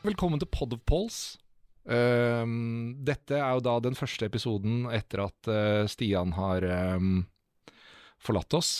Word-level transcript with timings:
Velkommen 0.00 0.40
til 0.40 0.48
Pod 0.48 0.72
of 0.72 0.80
Pols. 0.88 1.16
Um, 1.84 2.94
dette 3.04 3.36
er 3.36 3.50
jo 3.52 3.60
da 3.66 3.74
den 3.84 3.96
første 3.98 4.24
episoden 4.30 4.86
etter 4.96 5.26
at 5.26 5.50
uh, 5.50 5.82
Stian 5.92 6.32
har 6.38 6.64
um, 6.96 7.26
forlatt 8.16 8.56
oss. 8.56 8.70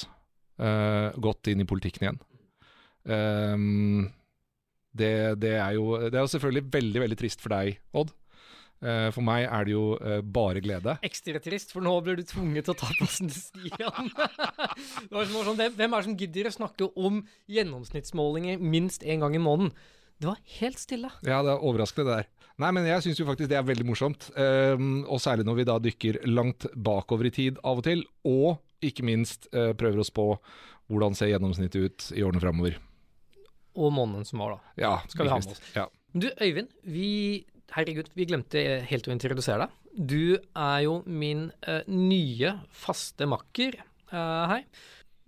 Uh, 0.57 1.12
gått 1.21 1.51
inn 1.53 1.61
i 1.61 1.67
politikken 1.69 2.07
igjen. 2.07 2.23
Um, 3.05 4.09
det, 4.97 5.12
det, 5.45 5.53
er 5.61 5.77
jo, 5.77 5.93
det 6.07 6.17
er 6.17 6.25
jo 6.25 6.33
selvfølgelig 6.33 6.73
veldig, 6.73 7.05
veldig 7.05 7.21
trist 7.21 7.45
for 7.45 7.52
deg, 7.52 7.77
Odd. 7.93 8.16
Uh, 8.80 9.12
for 9.12 9.21
meg 9.21 9.45
er 9.45 9.69
det 9.69 9.77
jo 9.77 9.84
bare 10.25 10.65
glede. 10.65 10.97
Ekstra 11.05 11.45
trist, 11.45 11.77
for 11.77 11.84
nå 11.84 11.98
blir 12.01 12.16
du 12.16 12.25
tvunget 12.25 12.65
til 12.65 12.79
å 12.79 12.80
ta 12.80 12.93
plassen 12.97 13.29
til 13.29 13.45
Stian. 13.45 14.12
det 15.05 15.12
var 15.12 15.29
sånn, 15.29 15.52
hvem, 15.61 15.77
hvem 15.77 15.93
er 15.93 15.97
det 16.01 16.09
som 16.09 16.21
gidder 16.25 16.48
å 16.48 16.59
snakke 16.62 16.93
om 16.97 17.21
gjennomsnittsmålinger 17.45 18.65
minst 18.65 19.05
én 19.05 19.21
gang 19.21 19.37
i 19.37 19.48
måneden? 19.51 19.77
Det 20.20 20.29
var 20.29 20.41
helt 20.60 20.80
stille. 20.80 21.10
Ja, 21.24 21.41
det 21.45 21.55
er 21.55 21.65
overraskende 21.65 22.10
det 22.10 22.19
der. 22.20 22.28
Nei, 22.61 22.70
men 22.77 22.84
jeg 22.84 23.05
syns 23.06 23.20
jo 23.23 23.24
faktisk 23.24 23.48
det 23.48 23.56
er 23.56 23.65
veldig 23.65 23.87
morsomt. 23.88 24.27
Um, 24.37 25.06
og 25.09 25.23
særlig 25.24 25.47
når 25.48 25.61
vi 25.62 25.69
da 25.69 25.78
dykker 25.80 26.20
langt 26.28 26.66
bakover 26.77 27.30
i 27.30 27.33
tid 27.33 27.61
av 27.65 27.80
og 27.80 27.87
til, 27.87 28.05
og 28.28 28.61
ikke 28.84 29.06
minst 29.09 29.48
uh, 29.55 29.73
prøver 29.78 30.02
oss 30.02 30.12
på 30.12 30.34
hvordan 30.91 31.16
ser 31.16 31.30
gjennomsnittet 31.33 31.87
ut 31.87 32.11
i 32.19 32.25
årene 32.27 32.42
framover. 32.42 32.77
Og 33.80 33.95
måneden 33.95 34.27
som 34.28 34.42
var, 34.42 34.59
da. 34.59 34.75
Ja, 34.83 34.92
Skal 35.09 35.28
vi 35.28 35.33
ha 35.33 35.41
med 35.41 35.55
oss. 35.55 35.64
Ja. 35.77 35.87
Du, 36.11 36.27
Øyvind, 36.42 36.73
vi 36.83 37.11
Herregud, 37.70 38.09
vi 38.19 38.27
glemte 38.27 38.62
helt 38.91 39.06
å 39.06 39.12
introdusere 39.14 39.69
deg. 39.69 39.77
Du 39.95 40.34
er 40.34 40.78
jo 40.84 41.00
min 41.06 41.48
uh, 41.69 41.87
nye 41.87 42.56
faste 42.75 43.28
makker 43.30 43.78
uh, 44.11 44.50
her. 44.50 44.64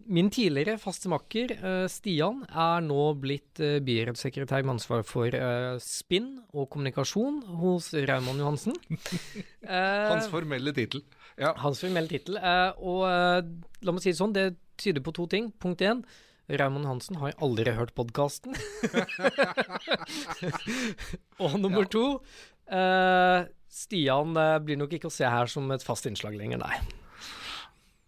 Min 0.07 0.31
tidligere 0.33 0.79
faste 0.81 1.11
makker, 1.13 1.53
eh, 1.59 1.85
Stian, 1.93 2.43
er 2.49 2.81
nå 2.85 3.03
blitt 3.21 3.61
uh, 3.63 3.77
byrådssekretær 3.85 4.65
med 4.65 4.77
ansvar 4.79 5.05
for 5.07 5.35
eh, 5.37 5.77
spinn 5.83 6.31
og 6.53 6.69
kommunikasjon 6.73 7.43
hos 7.63 7.93
Raymond 7.95 8.43
Johansen. 8.43 8.77
Eh, 9.63 10.09
Hans 10.11 10.27
formelle 10.27 10.73
tittel. 10.75 11.05
Ja. 11.39 11.53
Hans 11.63 11.79
formelle 11.81 12.11
tittel. 12.11 12.35
eh, 12.37 12.73
og 12.83 13.05
eh, 13.07 13.45
la 13.87 13.93
meg 13.95 14.03
si 14.03 14.11
det 14.11 14.19
sånn, 14.19 14.33
det 14.35 14.49
tyder 14.83 15.05
på 15.07 15.13
to 15.15 15.29
ting. 15.31 15.53
Punkt 15.63 15.85
én. 15.87 16.01
Raymond 16.51 16.89
Hansen 16.91 17.21
har 17.23 17.31
aldri 17.39 17.71
hørt 17.77 17.95
podkasten. 17.95 18.59
og 21.45 21.55
nummer 21.63 21.87
to 21.87 22.03
eh, 22.67 23.47
Stian 23.73 24.35
eh, 24.37 24.59
blir 24.67 24.77
nok 24.83 24.99
ikke 24.99 25.09
å 25.09 25.15
se 25.15 25.31
her 25.31 25.47
som 25.49 25.71
et 25.73 25.87
fast 25.87 26.11
innslag 26.11 26.35
lenger, 26.37 26.59
nei. 26.61 26.75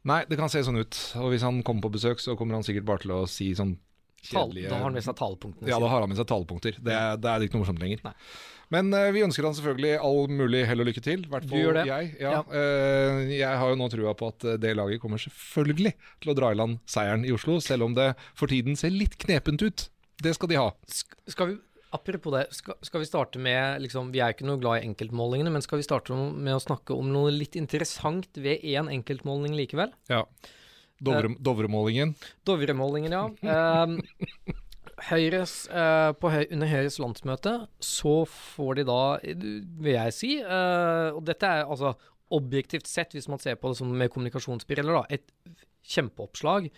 Nei, 0.05 0.21
det 0.29 0.37
kan 0.41 0.51
se 0.53 0.61
sånn 0.67 0.77
ut. 0.83 0.99
Og 1.21 1.31
hvis 1.33 1.45
han 1.47 1.63
kommer 1.65 1.87
på 1.87 1.95
besøk, 1.97 2.21
så 2.21 2.35
kommer 2.37 2.59
han 2.59 2.67
sikkert 2.67 2.85
bare 2.89 3.01
til 3.05 3.15
å 3.17 3.23
si 3.31 3.51
sånn 3.57 3.77
kjedelige 4.25 4.71
da 4.73 4.79
har 4.79 4.87
han 4.89 4.95
med 4.97 5.05
seg 5.05 5.17
talepunktene 5.19 5.69
Ja, 5.69 5.77
da 5.83 5.89
har 5.93 6.01
han 6.05 6.09
med 6.09 6.17
seg 6.17 6.29
talepunkter. 6.31 6.77
Det, 6.81 6.93
er- 6.97 7.17
da 7.21 7.35
er 7.35 7.45
ikke 7.45 7.59
noe 7.59 7.65
morsomt 7.67 7.81
lenger. 7.83 8.01
Nei. 8.07 8.15
Men 8.73 8.89
uh, 8.97 9.11
vi 9.13 9.21
ønsker 9.25 9.45
han 9.45 9.53
selvfølgelig 9.57 9.99
all 10.01 10.23
mulig 10.33 10.63
hell 10.67 10.81
og 10.81 10.89
lykke 10.89 11.03
til. 11.05 11.27
I 11.27 11.31
hvert 11.33 11.45
fall 11.51 11.75
det. 11.77 11.83
jeg. 11.91 12.15
Ja, 12.23 12.31
Ja. 12.33 12.41
Uh, 12.49 13.21
jeg 13.33 13.59
har 13.61 13.69
jo 13.75 13.77
nå 13.81 13.89
trua 13.93 14.15
på 14.17 14.31
at 14.33 14.47
eh, 14.49 14.57
det 14.61 14.73
laget 14.77 15.03
kommer 15.03 15.21
selvfølgelig 15.21 15.93
til 16.25 16.33
å 16.33 16.37
dra 16.39 16.51
i 16.53 16.57
land 16.59 16.81
seieren 16.89 17.27
i 17.29 17.33
Oslo, 17.37 17.59
selv 17.61 17.85
om 17.89 17.95
det 17.97 18.15
for 18.35 18.49
tiden 18.51 18.77
ser 18.81 18.91
litt 18.97 19.19
knepent 19.21 19.63
ut. 19.63 19.87
Det 20.25 20.33
skal 20.37 20.49
de 20.49 20.57
ha. 20.61 20.71
Sk 20.89 21.13
skal 21.37 21.53
vi 21.53 21.59
Apropos 21.95 22.35
det, 22.35 22.49
skal, 22.57 22.77
skal 22.83 23.05
vi 23.05 23.07
starte 23.07 23.41
med 23.43 23.83
liksom, 23.85 24.11
Vi 24.15 24.23
er 24.25 24.35
ikke 24.35 24.47
noe 24.49 24.59
glad 24.63 24.81
i 24.81 24.89
enkeltmålingene, 24.89 25.53
men 25.55 25.63
skal 25.65 25.79
vi 25.79 25.87
starte 25.87 26.17
med 26.17 26.57
å 26.57 26.63
snakke 26.63 26.97
om 26.97 27.13
noe 27.15 27.33
litt 27.35 27.55
interessant 27.61 28.35
ved 28.35 28.65
én 28.67 28.91
enkeltmåling 28.91 29.55
likevel? 29.59 29.95
Ja. 30.11 30.25
Dovre, 31.05 31.35
Dovremålingen. 31.43 32.15
Dovremålingen, 32.47 33.15
ja. 33.15 33.85
um, 33.85 33.99
Høyres, 35.09 35.55
uh, 35.75 36.15
på 36.17 36.31
høy, 36.31 36.45
under 36.55 36.71
Høyres 36.71 37.01
landsmøte 37.03 37.55
så 37.83 38.17
får 38.31 38.79
de 38.79 38.87
da, 38.89 39.01
vil 39.25 39.97
jeg 39.97 40.17
si, 40.17 40.33
uh, 40.41 41.11
og 41.13 41.25
dette 41.29 41.51
er 41.51 41.67
altså 41.67 41.97
objektivt 42.35 42.89
sett, 42.91 43.15
hvis 43.15 43.29
man 43.31 43.43
ser 43.43 43.59
på 43.61 43.71
det 43.71 43.79
som 43.81 43.91
med 43.91 44.11
kommunikasjonsbriller, 44.15 45.03
da, 45.03 45.19
et 45.19 45.59
kjempeoppslag. 45.95 46.71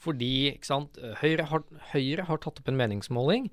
Fordi 0.00 0.32
ikke 0.54 0.68
sant, 0.68 0.98
Høyre 1.20 1.46
har, 1.50 1.64
Høyre 1.92 2.26
har 2.28 2.40
tatt 2.42 2.60
opp 2.62 2.68
en 2.70 2.78
meningsmåling 2.78 3.50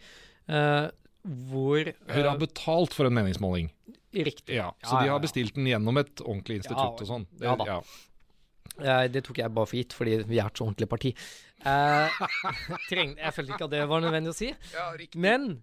eh, 0.47 0.87
hvor 1.25 1.89
Høyre 2.11 2.29
har 2.29 2.41
betalt 2.41 2.93
for 2.93 3.09
en 3.09 3.13
meningsmåling. 3.17 3.71
eh, 4.13 4.23
Riktig. 4.23 4.55
Ja, 4.55 4.71
så 4.83 4.97
Ja, 4.99 5.03
de 5.03 5.09
har 5.09 5.19
bestilt 5.23 5.55
den 5.55 5.65
gjennom 5.67 5.97
et 5.99 6.15
ordentlig 6.23 6.61
institutt 6.61 7.01
og 7.01 7.07
sånn. 7.07 7.27
Ja 7.41 7.55
da. 7.55 7.81
Eh, 8.77 9.07
det 9.09 9.23
tok 9.25 9.37
jeg 9.41 9.53
bare 9.53 9.65
for 9.65 9.77
gitt, 9.79 9.93
fordi 9.93 10.23
vi 10.27 10.39
er 10.39 10.47
et 10.47 10.57
så 10.59 10.65
ordentlig 10.67 10.89
parti. 10.89 11.15
Eh, 11.65 12.09
treng, 12.89 13.15
jeg 13.17 13.33
følte 13.33 13.55
ikke 13.55 13.65
at 13.65 13.73
det 13.73 13.87
var 13.89 14.03
nødvendig 14.03 14.33
å 14.33 14.37
si. 14.37 14.51
Men 15.15 15.61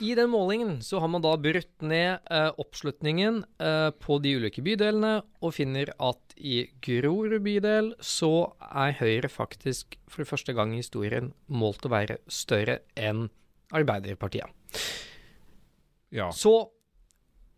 i 0.00 0.14
den 0.14 0.30
målingen 0.30 0.78
så 0.86 1.00
har 1.02 1.10
man 1.10 1.22
da 1.24 1.34
brutt 1.36 1.82
ned 1.82 2.20
eh, 2.30 2.50
oppslutningen 2.62 3.42
eh, 3.60 3.90
på 4.00 4.20
de 4.22 4.36
ulike 4.38 4.62
bydelene, 4.64 5.18
og 5.42 5.54
finner 5.58 5.90
at 5.98 6.36
i 6.38 6.68
Grorud 6.80 7.40
bydel 7.44 7.92
så 8.00 8.52
er 8.70 8.94
Høyre 9.00 9.28
faktisk 9.28 9.98
for 10.08 10.24
første 10.28 10.54
gang 10.56 10.72
i 10.72 10.80
historien 10.80 11.32
målt 11.50 11.84
å 11.84 11.92
være 11.92 12.20
større 12.30 12.80
enn 12.96 13.26
Arbeiderpartiet. 13.74 14.48
Ja. 16.14 16.30
Så, 16.32 16.54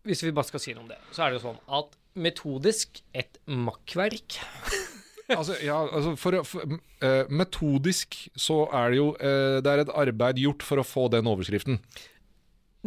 hvis 0.07 0.23
vi 0.25 0.33
bare 0.35 0.49
skal 0.49 0.63
si 0.63 0.75
noe 0.75 0.85
om 0.85 0.91
det, 0.91 0.99
så 1.15 1.25
er 1.25 1.31
det 1.31 1.39
jo 1.39 1.45
sånn 1.49 1.61
at 1.71 1.97
metodisk 2.19 2.99
et 3.15 3.39
makkverk 3.47 4.35
altså, 5.39 5.55
ja, 5.63 5.77
altså 5.87 6.15
for, 6.19 6.41
for, 6.47 6.77
uh, 7.03 7.29
Metodisk 7.31 8.17
så 8.39 8.63
er 8.67 8.93
det 8.93 8.99
jo 8.99 9.11
uh, 9.15 9.59
Det 9.63 9.71
er 9.71 9.83
et 9.83 9.93
arbeid 10.03 10.41
gjort 10.41 10.65
for 10.65 10.81
å 10.81 10.87
få 10.87 11.07
den 11.13 11.29
overskriften. 11.29 11.79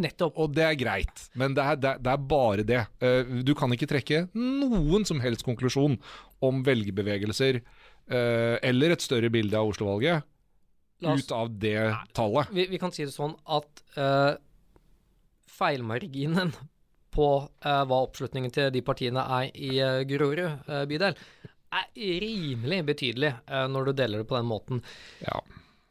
Nettopp. 0.01 0.37
Og 0.43 0.53
det 0.57 0.65
er 0.67 0.77
greit, 0.79 1.25
men 1.39 1.55
det 1.55 1.63
er, 1.63 1.79
det 1.79 1.91
er, 1.93 2.03
det 2.03 2.13
er 2.13 2.29
bare 2.35 2.67
det. 2.67 2.83
Uh, 3.03 3.41
du 3.47 3.55
kan 3.59 3.73
ikke 3.75 3.89
trekke 3.91 4.27
noen 4.35 5.07
som 5.09 5.23
helst 5.25 5.47
konklusjon 5.47 5.97
om 6.45 6.63
velgerbevegelser 6.67 7.63
eller 8.05 8.93
et 8.93 9.01
større 9.01 9.31
bilde 9.33 9.57
av 9.57 9.71
Oslo-valget 9.71 10.27
oss- 11.13 11.25
ut 11.27 11.33
av 11.37 11.51
det 11.61 11.77
tallet. 12.17 12.49
Vi, 12.57 12.67
vi 12.73 12.79
kan 12.83 12.93
si 12.95 13.05
det 13.05 13.15
sånn 13.15 13.35
at 13.45 13.83
uh, 13.99 14.35
feilmarginen 15.55 16.53
på 17.15 17.29
uh, 17.47 17.83
hva 17.87 18.01
oppslutningen 18.09 18.51
til 18.55 18.73
de 18.75 18.83
partiene 18.83 19.23
er 19.41 19.51
i 19.55 19.77
uh, 19.79 20.01
Grorud 20.09 20.41
uh, 20.45 20.83
bydel, 20.91 21.15
er 21.75 21.89
rimelig 22.23 22.85
betydelig 22.87 23.33
når 23.51 23.89
du 23.89 23.93
deler 23.99 24.21
det 24.23 24.29
på 24.31 24.37
den 24.39 24.47
måten. 24.47 24.79
Ja. 25.25 25.41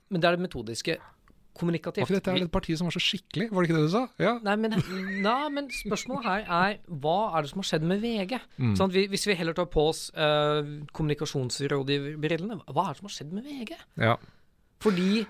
Men 0.08 0.22
det 0.24 0.30
er 0.30 0.38
det 0.38 0.46
metodiske. 0.46 0.96
Var 0.96 1.60
Kommunikativt. 1.60 2.08
ikke 2.08 2.18
dette 2.18 2.46
et 2.48 2.52
parti 2.54 2.74
som 2.80 2.88
var 2.88 2.96
så 2.96 3.02
skikkelig? 3.04 3.50
Var 3.52 3.62
det 3.62 3.68
ikke 3.70 3.76
det 3.82 3.90
du 3.90 3.92
sa? 3.94 4.04
Ja. 4.18 4.32
Nei 4.42 4.56
men, 4.58 4.74
nei, 5.28 5.50
men 5.54 5.68
spørsmålet 5.76 6.26
her 6.26 6.48
er 6.48 6.78
hva 6.88 7.18
er 7.36 7.44
det 7.46 7.52
som 7.52 7.60
har 7.62 7.68
skjedd 7.68 7.84
med 7.92 8.00
VG? 8.02 8.40
Mm. 8.58 8.72
Sånn, 8.80 8.94
vi, 8.96 9.04
hvis 9.12 9.28
vi 9.28 9.36
heller 9.38 9.54
tar 9.60 9.68
på 9.76 9.84
oss 9.92 10.08
uh, 10.16 10.64
kommunikasjonsrådgiverbrillene, 10.96 12.58
hva 12.72 12.88
er 12.88 12.96
det 12.96 13.02
som 13.04 13.12
har 13.12 13.16
skjedd 13.20 13.36
med 13.38 13.46
VG? 13.52 13.76
ja. 14.02 14.16
Fordi 14.84 15.24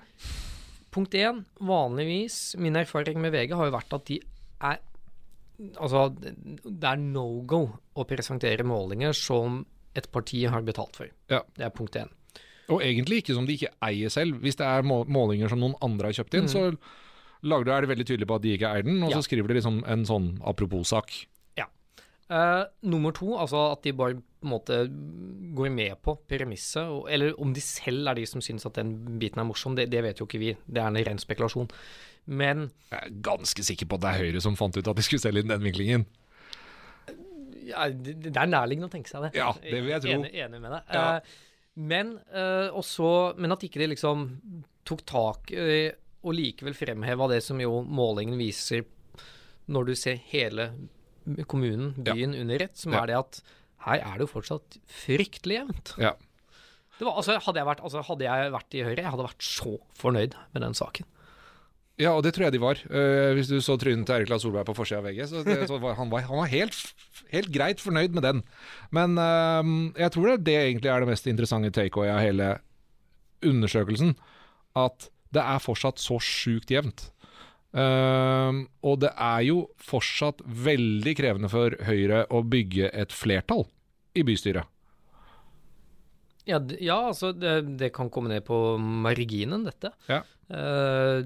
punkt 0.94 1.14
én, 1.18 1.44
vanligvis, 1.62 2.56
min 2.58 2.76
erfaring 2.78 3.20
med 3.22 3.32
VG 3.34 3.54
har 3.54 3.70
jo 3.70 3.76
vært 3.76 3.96
at 4.00 4.04
de 4.10 4.20
er 4.64 4.82
Altså, 5.78 6.08
det 6.18 6.82
er 6.88 6.98
no 6.98 7.40
go 7.46 7.60
å 7.94 8.02
presentere 8.10 8.64
målinger 8.66 9.14
som 9.14 9.60
et 9.94 10.08
parti 10.10 10.40
har 10.50 10.64
betalt 10.66 10.96
for. 10.98 11.06
Ja. 11.30 11.44
Det 11.54 11.62
er 11.62 11.70
punkt 11.70 11.94
én. 11.94 12.08
Og 12.74 12.82
egentlig 12.82 13.20
ikke 13.22 13.36
som 13.36 13.46
de 13.46 13.54
ikke 13.54 13.70
eier 13.86 14.10
selv. 14.10 14.40
Hvis 14.42 14.58
det 14.58 14.66
er 14.66 14.82
målinger 14.82 15.52
som 15.52 15.60
noen 15.62 15.76
andre 15.84 16.10
har 16.10 16.16
kjøpt 16.18 16.34
inn, 16.40 16.48
så 16.50 16.64
lager 17.46 17.68
du, 17.68 17.70
er 17.70 17.86
det 17.86 17.90
veldig 17.92 18.06
tydelig 18.08 18.26
på 18.32 18.34
at 18.40 18.42
de 18.42 18.56
ikke 18.56 18.72
eier 18.72 18.82
den, 18.88 18.98
og 19.04 19.10
Mm. 19.10 19.14
Ja. 19.14 19.20
så 19.20 19.28
skriver 19.28 19.46
de 19.52 19.54
liksom 19.60 19.78
en 19.86 20.02
sånn 20.04 20.28
apropos-sak. 20.42 21.14
Eh, 22.32 22.62
nummer 22.88 23.12
to, 23.12 23.34
altså 23.36 23.66
at 23.74 23.84
de 23.84 23.92
bare 23.92 24.16
på 24.16 24.46
en 24.46 24.52
måte 24.52 24.78
går 25.56 25.70
med 25.72 25.98
på 26.04 26.14
premisset, 26.28 26.88
eller 27.12 27.36
om 27.40 27.52
de 27.56 27.60
selv 27.60 28.08
er 28.08 28.18
de 28.18 28.24
som 28.28 28.42
syns 28.44 28.64
at 28.68 28.76
den 28.78 29.18
biten 29.20 29.40
er 29.40 29.48
morsom, 29.48 29.76
det, 29.76 29.90
det 29.92 30.02
vet 30.04 30.20
jo 30.20 30.28
ikke 30.28 30.40
vi. 30.40 30.52
Det 30.64 30.80
er 30.80 30.88
en 30.88 31.00
ren 31.08 31.20
spekulasjon. 31.20 31.68
Men 32.24 32.70
Jeg 32.90 33.00
er 33.00 33.16
ganske 33.24 33.64
sikker 33.64 33.88
på 33.88 33.98
at 33.98 34.04
det 34.04 34.12
er 34.12 34.22
Høyre 34.24 34.44
som 34.44 34.56
fant 34.56 34.76
ut 34.76 34.88
at 34.88 34.96
de 34.96 35.04
skulle 35.04 35.20
selge 35.20 35.44
inn 35.44 35.52
den 35.52 35.64
vinklingen. 35.64 36.06
ja, 37.68 37.88
det, 37.88 38.16
det 38.24 38.36
er 38.36 38.48
nærliggende 38.48 38.88
å 38.88 38.92
tenke 38.92 39.12
seg 39.12 39.26
det. 39.26 39.34
Ja, 39.36 39.50
det 39.60 39.76
vil 39.76 39.92
jeg 39.92 40.04
tro. 40.04 40.14
Enig, 40.16 40.32
enig 40.46 40.62
med 40.64 40.72
deg. 40.78 40.96
Ja. 40.96 41.04
Uh, 41.04 41.52
men, 41.92 42.16
uh, 42.32 42.72
også, 42.76 43.34
men 43.36 43.52
at 43.52 43.64
ikke 43.66 43.82
de 43.82 43.92
liksom 43.92 44.26
tok 44.84 45.04
tak 45.08 45.52
og 46.24 46.36
likevel 46.36 46.76
fremheva 46.76 47.28
det 47.32 47.40
som 47.44 47.60
jo 47.60 47.80
målingen 47.84 48.36
viser 48.40 48.84
når 49.72 49.88
du 49.88 49.94
ser 49.96 50.20
hele 50.28 50.68
kommunen, 51.50 51.94
byen, 51.96 52.34
under 52.36 52.66
ett, 52.66 52.76
som 52.78 52.94
er 52.96 53.10
det 53.10 53.18
at 53.18 53.40
her 53.84 54.00
er 54.00 54.14
det 54.16 54.26
jo 54.26 54.32
fortsatt 54.32 54.78
fryktelig 55.04 55.58
jevnt. 55.60 55.94
Ja. 56.00 56.14
Det 56.98 57.06
var, 57.06 57.18
altså, 57.18 57.36
hadde, 57.42 57.60
jeg 57.60 57.68
vært, 57.68 57.82
altså, 57.84 58.04
hadde 58.06 58.26
jeg 58.28 58.52
vært 58.54 58.76
i 58.76 58.84
Høyre, 58.86 59.02
jeg 59.02 59.12
hadde 59.12 59.26
vært 59.26 59.44
så 59.44 59.74
fornøyd 59.98 60.36
med 60.54 60.64
den 60.64 60.76
saken. 60.78 61.08
Ja, 62.00 62.10
og 62.16 62.24
det 62.26 62.32
tror 62.34 62.48
jeg 62.48 62.56
de 62.56 62.62
var. 62.62 62.80
Uh, 62.90 63.34
hvis 63.36 63.50
du 63.50 63.60
så 63.62 63.76
trynet 63.78 64.06
til 64.08 64.16
Erik 64.16 64.30
Lahl 64.30 64.40
Solberg 64.42 64.66
på 64.66 64.74
forsida 64.78 64.98
av 64.98 65.06
VG, 65.06 65.20
så, 65.30 65.42
det, 65.46 65.60
så 65.70 65.78
var 65.82 65.94
han, 65.98 66.10
var, 66.10 66.24
han 66.26 66.40
var 66.40 66.50
helt, 66.50 66.78
helt 67.30 67.50
greit 67.54 67.82
fornøyd 67.82 68.16
med 68.16 68.26
den. 68.26 68.42
Men 68.94 69.18
uh, 69.18 69.62
jeg 70.00 70.14
tror 70.14 70.32
det, 70.32 70.38
det 70.48 70.56
egentlig 70.58 70.90
er 70.90 71.02
det 71.04 71.10
mest 71.12 71.28
interessante 71.30 71.70
takeaway 71.74 72.10
av 72.10 72.22
hele 72.22 72.50
undersøkelsen. 73.46 74.16
At 74.78 75.10
det 75.34 75.42
er 75.42 75.62
fortsatt 75.62 76.02
så 76.02 76.18
sjukt 76.22 76.70
jevnt. 76.74 77.08
Ehm, 77.74 78.60
og 78.86 79.00
det 79.02 79.10
er 79.18 79.40
jo 79.48 79.64
fortsatt 79.82 80.44
veldig 80.46 81.14
krevende 81.18 81.50
for 81.50 81.74
Høyre 81.86 82.22
å 82.30 82.44
bygge 82.46 82.92
et 82.94 83.14
flertall 83.14 83.66
i 84.14 84.22
bystyret. 84.26 84.70
Ja, 86.46 86.60
ja 86.78 86.98
altså 87.08 87.32
det, 87.34 87.56
det 87.80 87.90
kan 87.96 88.10
komme 88.12 88.30
ned 88.30 88.44
på 88.46 88.76
marginen, 88.78 89.66
dette. 89.66 89.90
Ja. 90.10 90.22
Uh, 90.44 91.24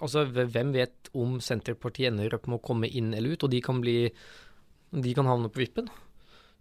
altså 0.00 0.24
Hvem 0.32 0.70
vet 0.72 1.10
om 1.12 1.36
Senterpartiet 1.44 2.08
ender 2.08 2.38
opp 2.38 2.48
med 2.48 2.58
å 2.58 2.64
komme 2.64 2.88
inn 2.88 3.12
eller 3.14 3.36
ut, 3.36 3.44
og 3.44 3.52
de 3.52 3.60
kan 3.60 3.82
bli 3.84 3.98
De 4.96 5.12
kan 5.12 5.28
havne 5.28 5.50
på 5.52 5.60
vippen. 5.60 5.90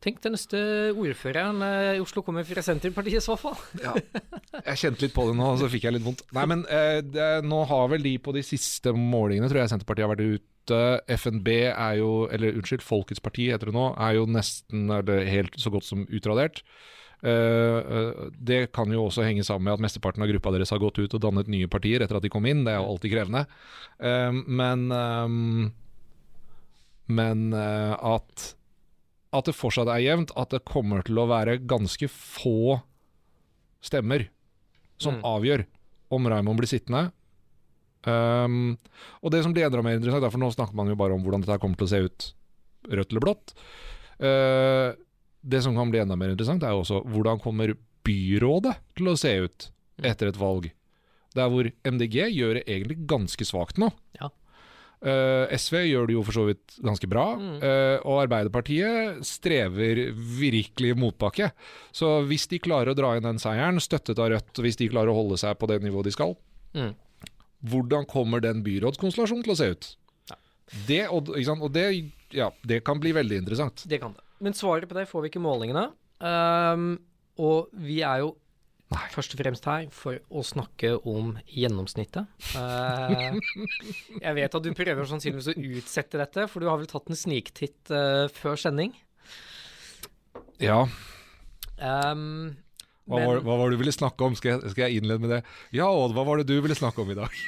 Tenk, 0.06 0.19
den 0.22 0.36
neste 0.36 0.60
ordføreren 0.94 1.63
eh, 1.66 1.96
i 1.98 2.02
Oslo 2.04 2.22
kommer 2.25 2.46
fra 2.46 2.62
Senterpartiet 2.62 3.18
i 3.18 3.25
så 3.25 3.38
fall. 3.42 3.56
Jeg 4.69 4.81
kjente 4.81 5.06
litt 5.06 5.16
på 5.16 5.25
det 5.30 5.38
nå, 5.40 5.48
så 5.57 5.69
fikk 5.72 5.88
jeg 5.88 5.96
litt 5.96 6.06
vondt. 6.06 6.22
Nei, 6.38 6.44
men 6.52 6.62
eh, 6.72 7.00
det, 7.02 7.30
nå 7.46 7.63
har 7.72 7.88
vel 7.92 8.06
de 8.06 8.13
på 8.22 8.34
de 8.36 8.44
siste 8.46 8.94
målingene, 8.96 9.50
tror 9.52 9.63
jeg 9.63 9.72
Senterpartiet 9.74 10.06
har 10.06 10.13
vært 10.13 10.38
ute. 10.40 10.81
FNB 11.12 11.50
er 11.68 11.98
jo, 12.00 12.12
eller 12.34 12.56
unnskyld, 12.57 12.86
Folkets 12.86 13.22
parti 13.22 13.50
heter 13.52 13.69
det 13.69 13.75
nå, 13.75 13.90
er 14.02 14.16
jo 14.18 14.28
nesten 14.30 14.88
eller 14.94 15.25
helt 15.30 15.57
så 15.62 15.74
godt 15.74 15.86
som 15.86 16.06
utradert. 16.08 16.62
Eh, 17.25 17.80
eh, 17.81 18.24
det 18.38 18.62
kan 18.78 18.94
jo 18.94 19.08
også 19.08 19.25
henge 19.25 19.46
sammen 19.46 19.68
med 19.68 19.75
at 19.75 19.86
mesteparten 19.88 20.25
av 20.25 20.30
gruppa 20.31 20.54
deres 20.56 20.74
har 20.74 20.81
gått 20.81 21.01
ut 21.01 21.18
og 21.18 21.25
dannet 21.25 21.50
nye 21.51 21.69
partier 21.69 22.06
etter 22.06 22.22
at 22.22 22.25
de 22.25 22.31
kom 22.34 22.46
inn. 22.50 22.63
Det 22.66 22.74
er 22.74 22.80
jo 22.80 22.94
alltid 22.94 23.13
krevende. 23.18 23.46
Uh, 23.98 24.42
men 24.46 24.88
uh, 24.94 25.74
men 27.06 27.54
eh, 27.54 27.94
at, 27.94 28.56
at 29.36 29.46
det 29.50 29.56
fortsatt 29.58 29.90
er 29.92 30.02
jevnt, 30.06 30.32
at 30.40 30.50
det 30.56 30.64
kommer 30.68 31.04
til 31.06 31.20
å 31.22 31.28
være 31.30 31.58
ganske 31.68 32.08
få 32.12 32.82
stemmer 33.86 34.28
som 34.98 35.18
Mm. 35.20 35.24
avgjør 35.28 35.66
om 36.16 36.28
Raymond 36.32 36.58
blir 36.62 36.70
sittende. 36.72 37.12
Um, 38.06 38.78
og 39.26 39.32
det 39.34 39.42
som 39.44 39.54
blir 39.54 39.66
enda 39.66 39.82
mer 39.82 39.98
interessant, 39.98 40.30
for 40.32 40.38
nå 40.42 40.52
snakker 40.54 40.78
man 40.78 40.88
jo 40.92 40.96
bare 41.00 41.16
om 41.18 41.24
hvordan 41.26 41.42
dette 41.42 41.58
kommer 41.62 41.76
til 41.80 41.88
å 41.88 41.90
se 41.90 42.02
ut 42.06 42.28
rødt 42.94 43.12
eller 43.12 43.24
blått. 43.26 43.54
Uh, 44.22 44.94
det 45.46 45.62
som 45.66 45.76
kan 45.78 45.90
bli 45.92 46.00
enda 46.04 46.16
mer 46.18 46.30
interessant, 46.34 46.64
er 46.64 46.74
jo 46.76 46.84
også 46.84 47.02
hvordan 47.10 47.42
kommer 47.42 47.74
byrådet 48.06 48.76
til 48.96 49.10
å 49.12 49.18
se 49.18 49.34
ut 49.48 49.72
Mm. 49.98 50.06
etter 50.12 50.28
et 50.28 50.36
valg. 50.38 50.66
Der 51.36 51.48
hvor 51.50 51.70
MDG 51.88 52.28
gjør 52.36 52.54
det 52.60 52.66
egentlig 52.68 52.98
ganske 53.08 53.46
svakt 53.48 53.78
nå. 53.80 53.90
Ja. 54.20 54.28
Uh, 55.03 55.45
SV 55.53 55.81
gjør 55.89 56.07
det 56.07 56.13
jo 56.15 56.24
for 56.25 56.33
så 56.38 56.45
vidt 56.47 56.77
ganske 56.81 57.07
bra, 57.12 57.25
Mm. 57.38 57.57
uh, 57.62 57.97
og 58.07 58.21
Arbeiderpartiet 58.24 59.19
strever 59.27 60.12
virkelig 60.15 60.94
i 60.94 60.97
motbakke. 60.97 61.51
Så 61.94 62.24
hvis 62.25 62.47
de 62.50 62.59
klarer 62.59 62.94
å 62.94 62.97
dra 62.97 63.15
inn 63.18 63.24
den 63.27 63.38
seieren, 63.42 63.77
støttet 63.83 64.18
av 64.19 64.31
Rødt, 64.31 64.62
hvis 64.63 64.77
de 64.80 64.89
klarer 64.89 65.12
å 65.12 65.18
holde 65.19 65.38
seg 65.38 65.57
på 65.59 65.68
det 65.68 65.81
nivået 65.83 66.06
de 66.09 66.12
skal, 66.15 66.36
Mm. 66.74 66.94
hvordan 67.65 68.06
kommer 68.07 68.42
den 68.42 68.63
byrådskonstellasjonen 68.63 69.44
til 69.44 69.53
å 69.53 69.57
se 69.59 69.69
ut? 69.75 69.95
Ja. 70.31 70.36
Det, 70.88 71.01
og, 71.09 71.30
og 71.30 71.71
det, 71.74 71.86
ja, 72.33 72.50
det 72.65 72.83
kan 72.83 73.00
bli 73.00 73.12
veldig 73.13 73.38
interessant. 73.44 73.83
Det 73.88 74.00
kan 74.01 74.13
det. 74.13 74.21
Men 74.41 74.53
svaret 74.53 74.89
på 74.89 74.95
det 74.98 75.07
får 75.07 75.21
vi 75.21 75.30
ikke 75.30 75.39
i 75.39 75.45
målingene. 75.45 75.86
Um, 76.19 77.00
og 77.38 77.69
vi 77.74 78.01
er 78.01 78.19
jo 78.24 78.36
Nei. 78.94 79.08
først 79.12 79.34
og 79.34 79.40
fremst 79.42 79.66
her 79.66 79.88
for 79.92 80.20
å 80.30 80.44
snakke 80.46 80.92
om 81.10 81.32
gjennomsnittet. 81.50 82.28
Eh, 82.60 83.40
jeg 84.22 84.36
vet 84.38 84.58
at 84.60 84.64
du 84.68 84.70
prøver 84.78 85.08
sannsynligvis 85.10 85.50
å 85.56 85.58
utsette 85.80 86.22
dette, 86.22 86.46
for 86.52 86.62
du 86.62 86.70
har 86.70 86.78
vel 86.78 86.88
tatt 86.92 87.10
en 87.10 87.18
sniktitt 87.18 87.90
eh, 87.92 88.28
før 88.36 88.56
sending. 88.62 88.94
Ja, 90.62 90.86
Um, 91.76 92.56
hva, 93.04 93.18
men- 93.20 93.26
var, 93.28 93.40
hva 93.44 93.56
var 93.60 93.68
det 93.68 93.76
du 93.76 93.82
ville 93.82 93.92
snakke 93.92 94.24
om? 94.24 94.36
Skal 94.40 94.54
jeg, 94.54 94.70
skal 94.72 94.86
jeg 94.86 95.02
innlede 95.02 95.20
med 95.20 95.30
det? 95.34 95.40
Ja, 95.76 95.90
Odd, 95.92 96.14
hva 96.16 96.24
var 96.24 96.40
det 96.40 96.46
du 96.48 96.54
ville 96.64 96.78
snakke 96.80 97.04
om 97.04 97.12
i 97.12 97.18
dag? 97.20 97.36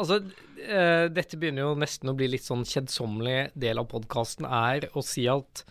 Altså, 0.00 0.16
uh, 0.24 1.06
dette 1.12 1.36
begynner 1.36 1.66
jo 1.66 1.74
nesten 1.78 2.08
å 2.10 2.14
bli 2.16 2.26
litt 2.32 2.44
sånn 2.46 2.62
kjedsommelig 2.66 3.50
del 3.60 3.78
av 3.82 3.86
podkasten, 3.90 4.46
er 4.48 4.86
å 4.96 5.02
si 5.04 5.26
at 5.28 5.62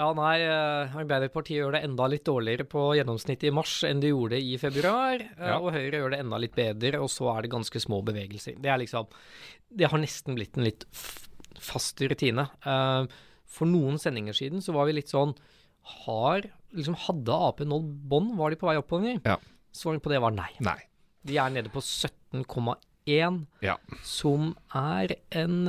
ja, 0.00 0.06
nei, 0.16 0.36
eh, 0.46 0.94
Arbeiderpartiet 1.02 1.58
gjør 1.60 1.74
det 1.76 1.82
enda 1.86 2.06
litt 2.08 2.24
dårligere 2.24 2.64
på 2.72 2.86
gjennomsnittet 2.96 3.50
i 3.50 3.54
mars 3.54 3.74
enn 3.88 4.00
de 4.02 4.10
gjorde 4.14 4.38
i 4.40 4.56
februar, 4.60 5.20
eh, 5.20 5.46
Ja. 5.50 5.58
og 5.60 5.72
Høyre 5.76 6.00
gjør 6.00 6.10
det 6.14 6.20
enda 6.24 6.38
litt 6.40 6.54
bedre, 6.56 7.00
og 7.02 7.10
så 7.12 7.28
er 7.36 7.42
det 7.44 7.50
ganske 7.52 7.80
små 7.84 8.00
bevegelser. 8.04 8.56
Det 8.60 8.70
er 8.72 8.78
liksom 8.80 9.06
Det 9.76 9.86
har 9.90 9.98
nesten 10.02 10.34
blitt 10.34 10.56
en 10.58 10.64
litt 10.64 10.84
fast 11.60 12.00
rutine. 12.00 12.48
Eh, 12.66 13.06
for 13.46 13.66
noen 13.66 13.98
sendinger 14.02 14.34
siden 14.34 14.58
så 14.64 14.72
var 14.74 14.86
vi 14.86 14.92
litt 14.96 15.08
sånn 15.12 15.36
Har 16.06 16.42
liksom 16.74 16.94
Hadde 16.96 17.30
Ap 17.32 17.58
nådd 17.60 18.08
bånd? 18.08 18.36
Var 18.36 18.50
de 18.50 18.56
på 18.56 18.66
vei 18.68 18.76
oppover? 18.80 19.20
Ja. 19.24 19.36
Svaret 19.72 20.02
på 20.02 20.10
det 20.10 20.20
var 20.20 20.30
nei. 20.32 20.50
Nei. 20.60 20.76
De 21.24 21.36
er 21.38 21.50
nede 21.50 21.70
på 21.70 21.80
17,1, 21.82 23.46
Ja. 23.62 23.76
som 24.02 24.56
er 24.74 25.14
en 25.32 25.68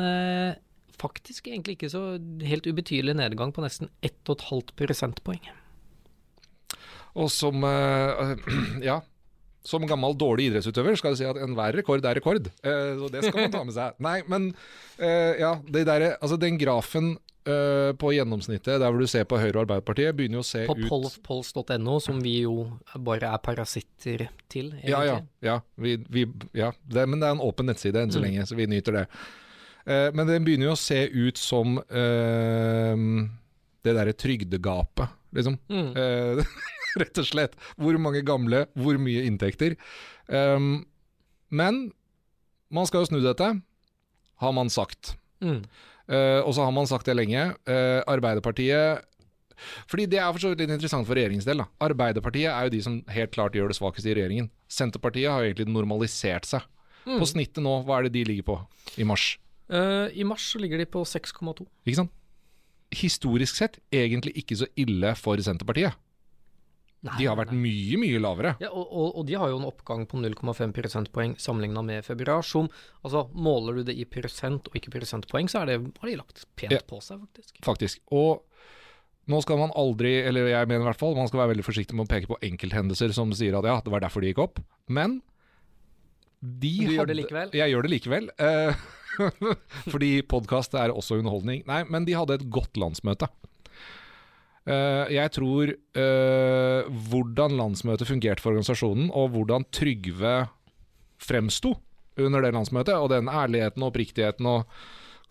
faktisk 1.02 1.50
egentlig 1.50 1.78
ikke 1.80 1.92
så 1.94 2.04
helt 2.46 2.68
ubetydelig 2.70 3.18
nedgang 3.20 3.52
på 3.56 3.64
nesten 3.66 3.90
1,5 4.06 4.76
prosentpoeng. 4.80 5.50
Og 7.20 7.32
som 7.34 7.64
uh, 7.66 8.36
Ja. 8.92 9.02
Som 9.62 9.84
gammel 9.86 10.16
dårlig 10.18 10.48
idrettsutøver 10.50 10.96
skal 10.98 11.14
du 11.14 11.20
si 11.20 11.26
at 11.30 11.38
enhver 11.38 11.76
rekord 11.78 12.02
er 12.10 12.18
rekord. 12.18 12.48
Uh, 12.66 12.96
så 12.98 13.10
det 13.14 13.28
skal 13.28 13.44
man 13.44 13.52
ta 13.54 13.60
med 13.68 13.76
seg. 13.76 13.98
Nei, 14.08 14.16
men 14.32 14.48
uh, 14.98 15.34
ja, 15.38 15.52
det 15.70 15.84
der, 15.90 16.08
altså 16.18 16.40
den 16.42 16.58
grafen 16.62 17.18
på 17.42 18.12
gjennomsnittet 18.14 18.76
der 18.78 18.92
hvor 18.94 19.02
du 19.02 19.10
ser 19.10 19.24
på 19.26 19.40
Høyre 19.42 19.56
og 19.56 19.64
Arbeiderpartiet, 19.64 20.14
begynner 20.14 20.38
jo 20.38 20.44
å 20.44 20.46
se 20.46 20.60
På 20.70 20.76
ut 20.78 21.16
polls.no, 21.26 21.96
som 22.06 22.20
vi 22.22 22.36
jo 22.44 22.68
bare 23.02 23.32
er 23.34 23.42
parasitter 23.42 24.28
til, 24.46 24.68
egentlig. 24.78 24.92
Ja, 24.94 25.00
ja. 25.08 25.16
ja, 25.42 25.56
vi, 25.74 25.96
vi, 26.14 26.28
ja. 26.54 26.68
Det, 26.86 27.08
men 27.10 27.18
det 27.18 27.26
er 27.32 27.34
en 27.34 27.42
åpen 27.42 27.66
nettside 27.72 27.98
enn 28.04 28.14
så 28.14 28.22
Mm. 28.22 28.28
lenge, 28.28 28.46
så 28.46 28.60
vi 28.60 28.68
nyter 28.70 29.00
det. 29.00 29.04
Eh, 29.86 30.10
men 30.16 30.30
den 30.30 30.46
begynner 30.48 30.70
jo 30.70 30.76
å 30.76 30.82
se 30.82 31.04
ut 31.10 31.40
som 31.42 31.80
eh, 31.80 33.06
det 33.82 33.96
derre 33.98 34.14
trygdegapet, 34.18 35.18
liksom. 35.38 35.58
Mm. 35.72 35.92
Eh, 35.98 36.60
rett 37.02 37.22
og 37.22 37.28
slett. 37.28 37.58
Hvor 37.80 37.98
mange 38.02 38.24
gamle, 38.26 38.66
hvor 38.78 39.00
mye 39.02 39.26
inntekter. 39.30 39.78
Um, 40.28 40.84
men 41.52 41.88
man 42.72 42.88
skal 42.88 43.04
jo 43.04 43.12
snu 43.12 43.22
dette, 43.24 43.48
har 44.42 44.54
man 44.56 44.72
sagt. 44.72 45.16
Mm. 45.44 45.64
Eh, 46.12 46.42
og 46.42 46.54
så 46.56 46.66
har 46.66 46.74
man 46.76 46.90
sagt 46.90 47.08
det 47.08 47.16
lenge. 47.18 47.52
Eh, 47.70 48.02
Arbeiderpartiet 48.10 49.08
Fordi 49.88 50.08
det 50.10 50.18
er 50.18 50.32
for 50.34 50.42
så 50.42 50.50
vidt 50.52 50.64
litt 50.64 50.72
interessant 50.74 51.06
for 51.06 51.18
regjeringens 51.18 51.46
del. 51.46 51.62
Da. 51.62 51.68
Arbeiderpartiet 51.86 52.50
er 52.50 52.66
jo 52.66 52.74
de 52.74 52.82
som 52.82 52.96
helt 53.14 53.34
klart 53.36 53.54
gjør 53.54 53.70
det 53.70 53.78
svakeste 53.78 54.10
i 54.10 54.16
regjeringen. 54.18 54.50
Senterpartiet 54.72 55.30
har 55.30 55.44
jo 55.44 55.52
egentlig 55.52 55.70
normalisert 55.70 56.50
seg. 56.50 56.66
Mm. 57.06 57.20
På 57.20 57.28
snittet 57.30 57.62
nå, 57.62 57.76
hva 57.86 58.00
er 58.00 58.08
det 58.08 58.16
de 58.16 58.26
ligger 58.26 58.48
på 58.48 58.58
i 59.02 59.06
mars? 59.06 59.36
Eh, 59.72 60.08
I 60.20 60.24
mars 60.28 60.50
så 60.54 60.60
ligger 60.60 60.82
de 60.82 60.86
på 60.92 61.04
6,2. 61.08 61.66
Ikke 61.88 62.02
sant? 62.04 62.12
Historisk 62.92 63.56
sett 63.56 63.78
egentlig 63.96 64.34
ikke 64.42 64.58
så 64.60 64.68
ille 64.80 65.14
for 65.16 65.40
Senterpartiet. 65.40 65.96
Nei, 67.02 67.16
De 67.18 67.26
har 67.26 67.38
vært 67.40 67.50
nei. 67.56 67.62
mye, 67.64 67.98
mye 67.98 68.20
lavere. 68.22 68.52
ja, 68.62 68.68
og, 68.70 68.84
og, 68.94 69.16
og 69.18 69.24
de 69.26 69.34
har 69.40 69.50
jo 69.50 69.58
en 69.58 69.66
oppgang 69.66 70.04
på 70.06 70.20
0,5 70.22 70.74
prosentpoeng 70.76 71.32
sammenligna 71.42 71.82
med 71.82 72.06
februar, 72.06 72.44
som 72.46 72.68
altså 73.02 73.24
Måler 73.34 73.80
du 73.80 73.88
det 73.88 73.96
i 73.98 74.06
prosent 74.06 74.68
og 74.70 74.76
ikke 74.78 74.92
prosentpoeng, 75.00 75.50
så 75.50 75.64
er 75.64 75.72
det, 75.72 75.78
har 75.98 76.12
de 76.12 76.20
lagt 76.20 76.44
pent 76.60 76.76
Ja. 76.76 76.84
på 76.86 77.00
seg, 77.02 77.24
faktisk. 77.24 77.56
faktisk. 77.66 78.04
Og 78.14 78.44
nå 79.32 79.40
skal 79.42 79.58
man 79.64 79.74
aldri, 79.74 80.12
eller 80.28 80.52
jeg 80.52 80.68
mener 80.70 80.84
i 80.86 80.90
hvert 80.92 81.00
fall, 81.02 81.16
man 81.18 81.28
skal 81.32 81.42
være 81.42 81.56
veldig 81.56 81.66
forsiktig 81.66 81.96
med 81.98 82.06
å 82.06 82.12
peke 82.12 82.30
på 82.30 82.38
enkelthendelser 82.46 83.16
som 83.18 83.34
sier 83.34 83.58
at 83.58 83.66
ja, 83.72 83.80
det 83.82 83.90
var 83.96 84.04
derfor 84.06 84.22
de 84.22 84.30
gikk 84.34 84.44
opp. 84.46 84.62
Men 84.92 85.22
de 86.42 86.72
Du 86.88 86.94
gjør 86.96 87.08
det 87.12 87.18
likevel? 87.20 87.52
Jeg 87.54 87.72
gjør 87.74 87.86
det 87.88 87.92
likevel. 87.94 88.30
eh, 88.40 88.74
fordi 89.94 90.12
podkast 90.26 90.74
er 90.80 90.90
også 90.94 91.20
underholdning. 91.20 91.64
Nei, 91.68 91.84
men 91.90 92.06
de 92.08 92.16
hadde 92.18 92.40
et 92.40 92.48
godt 92.50 92.80
landsmøte. 92.82 93.28
Eh, 94.70 95.10
jeg 95.18 95.32
tror 95.34 95.72
eh, 95.74 96.90
hvordan 97.10 97.56
landsmøtet 97.58 98.10
fungerte 98.10 98.44
for 98.44 98.54
organisasjonen, 98.54 99.10
og 99.18 99.32
hvordan 99.36 99.66
Trygve 99.74 100.36
fremsto 101.22 101.76
under 102.22 102.44
det 102.46 102.54
landsmøtet, 102.54 102.94
og 102.98 103.10
den 103.14 103.30
ærligheten 103.32 103.82
og 103.82 103.90
oppriktigheten 103.92 104.46
og 104.52 104.82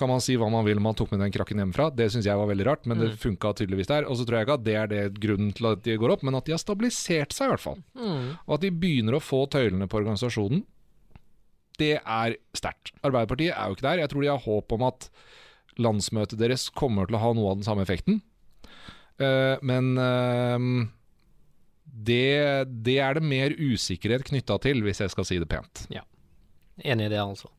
kan 0.01 0.09
man 0.09 0.23
si 0.25 0.33
hva 0.41 0.47
man 0.49 0.65
vil 0.65 0.79
om 0.81 0.87
man 0.89 0.97
tok 0.97 1.11
med 1.13 1.21
den 1.21 1.33
krakken 1.35 1.59
hjemmefra. 1.61 1.91
Det 1.93 2.07
syns 2.09 2.25
jeg 2.25 2.39
var 2.41 2.49
veldig 2.49 2.65
rart, 2.67 2.87
men 2.89 2.99
det 3.03 3.11
Mm. 3.11 3.17
funka 3.21 3.51
tydeligvis 3.59 3.87
der. 3.91 4.07
Og 4.09 4.17
så 4.17 4.25
tror 4.25 4.39
jeg 4.39 4.47
ikke 4.47 4.55
at 4.57 4.65
det 4.65 4.75
er 4.81 4.87
det 4.89 5.21
grunnen 5.21 5.53
til 5.53 5.67
at 5.69 5.83
de 5.85 5.97
går 6.01 6.15
opp, 6.15 6.23
men 6.25 6.35
at 6.39 6.47
de 6.47 6.53
har 6.55 6.59
stabilisert 6.63 7.35
seg, 7.37 7.47
i 7.47 7.53
hvert 7.53 7.61
fall. 7.61 7.83
Mm. 7.95 8.31
Og 8.49 8.55
at 8.57 8.61
de 8.65 8.71
begynner 8.71 9.13
å 9.19 9.21
få 9.21 9.43
tøylene 9.53 9.87
på 9.87 10.01
organisasjonen. 10.01 10.65
Det 11.81 11.97
er 11.99 12.37
sterkt. 12.57 12.93
Arbeiderpartiet 13.01 13.55
er 13.55 13.69
jo 13.69 13.77
ikke 13.77 13.89
der. 13.89 14.03
Jeg 14.05 14.13
tror 14.13 14.25
de 14.25 14.33
har 14.33 14.47
håp 14.47 14.77
om 14.77 14.87
at 14.89 15.11
landsmøtet 15.81 16.41
deres 16.41 16.69
kommer 16.77 17.09
til 17.09 17.17
å 17.17 17.23
ha 17.25 17.35
noe 17.37 17.53
av 17.53 17.61
den 17.61 17.67
samme 17.67 17.87
effekten. 17.87 18.21
Eh, 19.21 19.57
men 19.67 19.93
eh, 20.01 20.67
det, 22.11 22.71
det 22.87 22.99
er 23.01 23.17
det 23.17 23.27
mer 23.27 23.57
usikkerhet 23.57 24.29
knytta 24.29 24.61
til, 24.65 24.85
hvis 24.85 25.03
jeg 25.05 25.13
skal 25.15 25.29
si 25.29 25.41
det 25.41 25.51
pent. 25.51 25.87
Ja, 25.93 26.05
Enig 26.81 27.11
i 27.11 27.13
det, 27.13 27.21
altså. 27.21 27.51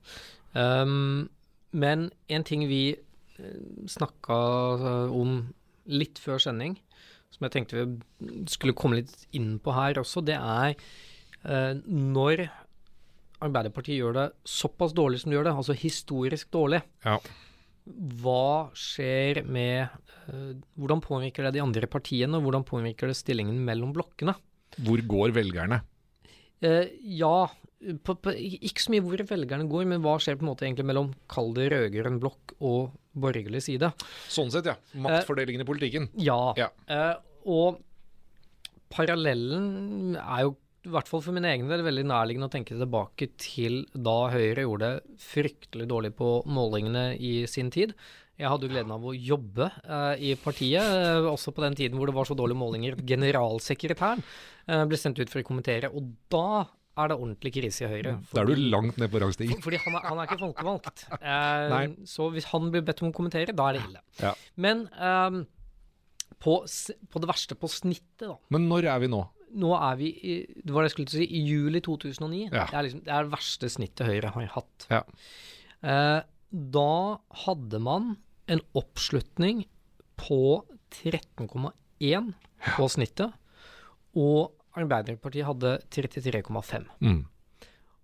Um, 0.57 1.29
men 1.77 2.09
en 2.31 2.45
ting 2.47 2.63
vi 2.69 2.97
snakka 3.89 4.37
om 5.13 5.51
litt 5.89 6.19
før 6.21 6.41
sending, 6.41 6.75
som 7.31 7.47
jeg 7.47 7.55
tenkte 7.55 7.85
vi 7.85 8.43
skulle 8.51 8.75
komme 8.77 8.99
litt 8.99 9.25
inn 9.35 9.55
på 9.63 9.73
her 9.75 9.99
også, 10.01 10.23
det 10.25 10.37
er 10.37 10.73
eh, 10.75 11.73
når 11.85 12.45
Arbeiderpartiet 13.41 13.97
gjør 13.99 14.17
det 14.17 14.25
såpass 14.47 14.93
dårlig 14.97 15.21
som 15.21 15.31
de 15.31 15.37
gjør 15.39 15.49
det, 15.49 15.55
altså 15.63 15.75
historisk 15.77 16.51
dårlig, 16.53 16.81
Ja. 17.05 17.17
hva 18.21 18.69
skjer 18.77 19.41
med 19.49 19.89
uh, 20.29 20.53
Hvordan 20.77 21.01
påvirker 21.01 21.47
det 21.47 21.55
de 21.57 21.63
andre 21.63 21.87
partiene, 21.89 22.37
og 22.37 22.45
hvordan 22.45 22.67
påvirker 22.67 23.09
det 23.09 23.17
stillingen 23.17 23.57
mellom 23.65 23.93
blokkene? 23.95 24.35
Hvor 24.85 25.01
går 25.09 25.33
velgerne? 25.35 25.81
Uh, 26.61 26.85
ja, 27.01 27.49
på, 28.05 28.13
på, 28.21 28.33
ikke 28.37 28.83
så 28.83 28.93
mye 28.93 29.03
hvor 29.03 29.23
velgerne 29.25 29.65
går, 29.69 29.87
men 29.89 30.03
hva 30.05 30.17
skjer 30.21 30.37
på 30.37 30.45
en 30.45 30.51
måte 30.51 30.67
egentlig 30.67 30.85
mellom 30.85 31.13
kall 31.31 31.49
det 31.57 31.71
rød-grønn 31.73 32.19
blokk 32.21 32.53
og 32.61 32.91
borgerlig 33.17 33.63
side? 33.65 33.89
Sånn 34.31 34.51
sett, 34.53 34.69
ja. 34.69 34.77
Maktfordelingen 35.01 35.65
i 35.65 35.67
politikken. 35.67 36.05
Ja. 36.21 36.53
Ja. 36.59 36.69
Eh, 36.85 37.15
og 37.49 37.81
parallellen 38.93 40.15
er 40.19 40.45
jo 40.45 40.53
i 40.81 40.89
hvert 40.89 41.09
fall 41.09 41.21
for 41.21 41.35
min 41.35 41.45
egen 41.45 41.69
del 41.69 41.83
veldig 41.85 42.03
nærliggende 42.09 42.47
å 42.49 42.53
tenke 42.53 42.73
tilbake 42.73 43.27
til 43.41 43.83
da 43.93 44.15
Høyre 44.33 44.65
gjorde 44.65 44.89
det 44.89 45.19
fryktelig 45.21 45.85
dårlig 45.91 46.11
på 46.17 46.31
målingene 46.49 47.11
i 47.21 47.45
sin 47.49 47.69
tid. 47.73 47.93
Jeg 48.41 48.49
hadde 48.49 48.65
jo 48.65 48.73
gleden 48.73 48.93
av 48.95 49.03
å 49.05 49.13
jobbe 49.13 49.67
eh, 49.85 50.23
i 50.25 50.33
partiet, 50.41 50.81
eh, 50.81 51.27
også 51.29 51.53
på 51.53 51.61
den 51.61 51.77
tiden 51.77 51.99
hvor 51.99 52.09
det 52.09 52.15
var 52.17 52.25
så 52.25 52.37
dårlige 52.37 52.57
målinger. 52.57 52.97
Generalsekretæren 53.05 54.23
eh, 54.25 54.85
ble 54.89 54.97
sendt 54.97 55.21
ut 55.21 55.29
for 55.29 55.43
å 55.43 55.45
kommentere, 55.45 55.91
og 55.93 56.09
da 56.33 56.63
er 57.01 57.11
det 57.11 57.17
ordentlig 57.19 57.51
krise 57.55 57.85
i 57.85 57.91
Høyre. 57.91 58.15
Da 58.33 58.41
er 58.41 58.49
du 58.49 58.63
langt 58.73 58.97
ned 58.99 59.11
på 59.13 59.21
rangstigen. 59.21 59.61
Fordi 59.63 59.79
han 59.83 59.99
er, 59.99 60.07
han 60.09 60.19
er 60.21 60.29
ikke 60.29 60.41
folkevalgt. 60.41 61.05
Eh, 61.21 61.67
Nei. 61.71 61.83
så 62.09 62.31
hvis 62.33 62.49
han 62.49 62.71
blir 62.73 62.81
bedt 62.85 63.03
om 63.05 63.11
å 63.11 63.15
kommentere, 63.15 63.53
da 63.55 63.69
er 63.69 63.77
det 63.77 63.83
ille. 63.85 64.01
Ja. 64.23 64.33
Men 64.65 64.87
ehm, 64.97 65.43
på, 66.41 66.57
på 66.65 67.21
det 67.21 67.29
verste, 67.29 67.57
på 67.59 67.69
snittet, 67.69 68.25
da. 68.25 68.35
Men 68.53 68.65
når 68.71 68.89
er 68.95 69.03
vi 69.05 69.11
nå? 69.13 69.21
Nå 69.61 69.71
er 69.75 69.97
vi 69.99 70.11
i 70.23 70.35
det 70.47 70.71
var 70.71 70.83
det 70.83 70.91
jeg 70.91 70.95
skulle 70.95 71.13
si, 71.13 71.25
i 71.27 71.41
juli 71.47 71.81
2009. 71.83 72.43
Ja. 72.49 72.67
Det, 72.69 72.77
er 72.77 72.87
liksom, 72.87 73.01
det 73.07 73.15
er 73.15 73.25
det 73.27 73.33
verste 73.33 73.71
snittet 73.71 74.07
Høyre 74.07 74.31
har 74.35 74.53
hatt. 74.55 74.87
Ja. 74.91 75.01
Eh, 75.81 76.19
da 76.51 76.93
hadde 77.45 77.81
man 77.83 78.15
en 78.51 78.63
oppslutning 78.77 79.65
på 80.19 80.63
13,1 81.01 82.33
på 82.75 82.87
snittet, 82.91 83.37
og 84.19 84.57
Arbeiderpartiet 84.77 85.47
hadde 85.47 85.75
33,5. 85.91 86.87
Mm. 87.03 87.21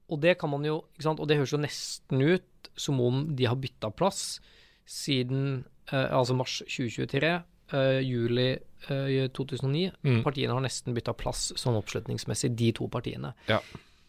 Og 0.08 0.22
det 0.24 0.38
kan 0.40 0.52
man 0.52 0.66
jo, 0.68 0.82
ikke 0.96 1.06
sant, 1.06 1.22
og 1.24 1.28
det 1.30 1.38
høres 1.40 1.54
jo 1.54 1.60
nesten 1.60 2.24
ut 2.24 2.72
som 2.80 3.00
om 3.04 3.26
de 3.36 3.48
har 3.48 3.60
bytta 3.60 3.92
plass 3.96 4.40
siden 4.88 5.66
eh, 5.92 6.08
altså 6.16 6.36
mars 6.38 6.60
2023, 6.64 7.32
eh, 7.74 8.00
juli 8.06 8.52
uh, 8.90 9.28
2009. 9.34 9.92
Mm. 10.04 10.22
Partiene 10.26 10.56
har 10.56 10.64
nesten 10.66 10.96
bytta 10.98 11.16
plass 11.18 11.52
sånn 11.60 11.78
oppslutningsmessig, 11.80 12.54
de 12.58 12.72
to 12.78 12.90
partiene. 12.92 13.34
Ja. 13.50 13.60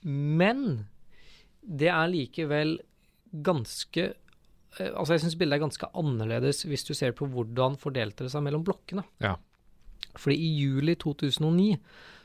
Men 0.03 0.87
det 1.63 1.91
er 1.93 2.13
likevel 2.13 2.79
ganske 3.45 4.11
uh, 4.13 4.93
Altså, 4.95 5.17
jeg 5.17 5.25
syns 5.25 5.39
bildet 5.41 5.59
er 5.59 5.65
ganske 5.67 5.91
annerledes 5.99 6.63
hvis 6.69 6.87
du 6.87 6.95
ser 6.97 7.17
på 7.17 7.29
hvordan 7.33 7.79
fordelte 7.81 8.27
det 8.27 8.35
seg 8.35 8.45
mellom 8.47 8.65
blokkene. 8.67 9.05
Ja. 9.25 9.37
Fordi 10.19 10.39
i 10.39 10.53
juli 10.63 10.95
2009 10.99 11.77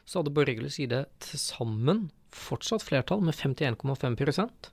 så 0.06 0.20
hadde 0.20 0.34
borgerlig 0.36 0.74
side 0.76 1.06
til 1.24 1.40
sammen 1.40 2.08
fortsatt 2.34 2.84
flertall 2.84 3.22
med 3.24 3.38
51,5 3.38 4.72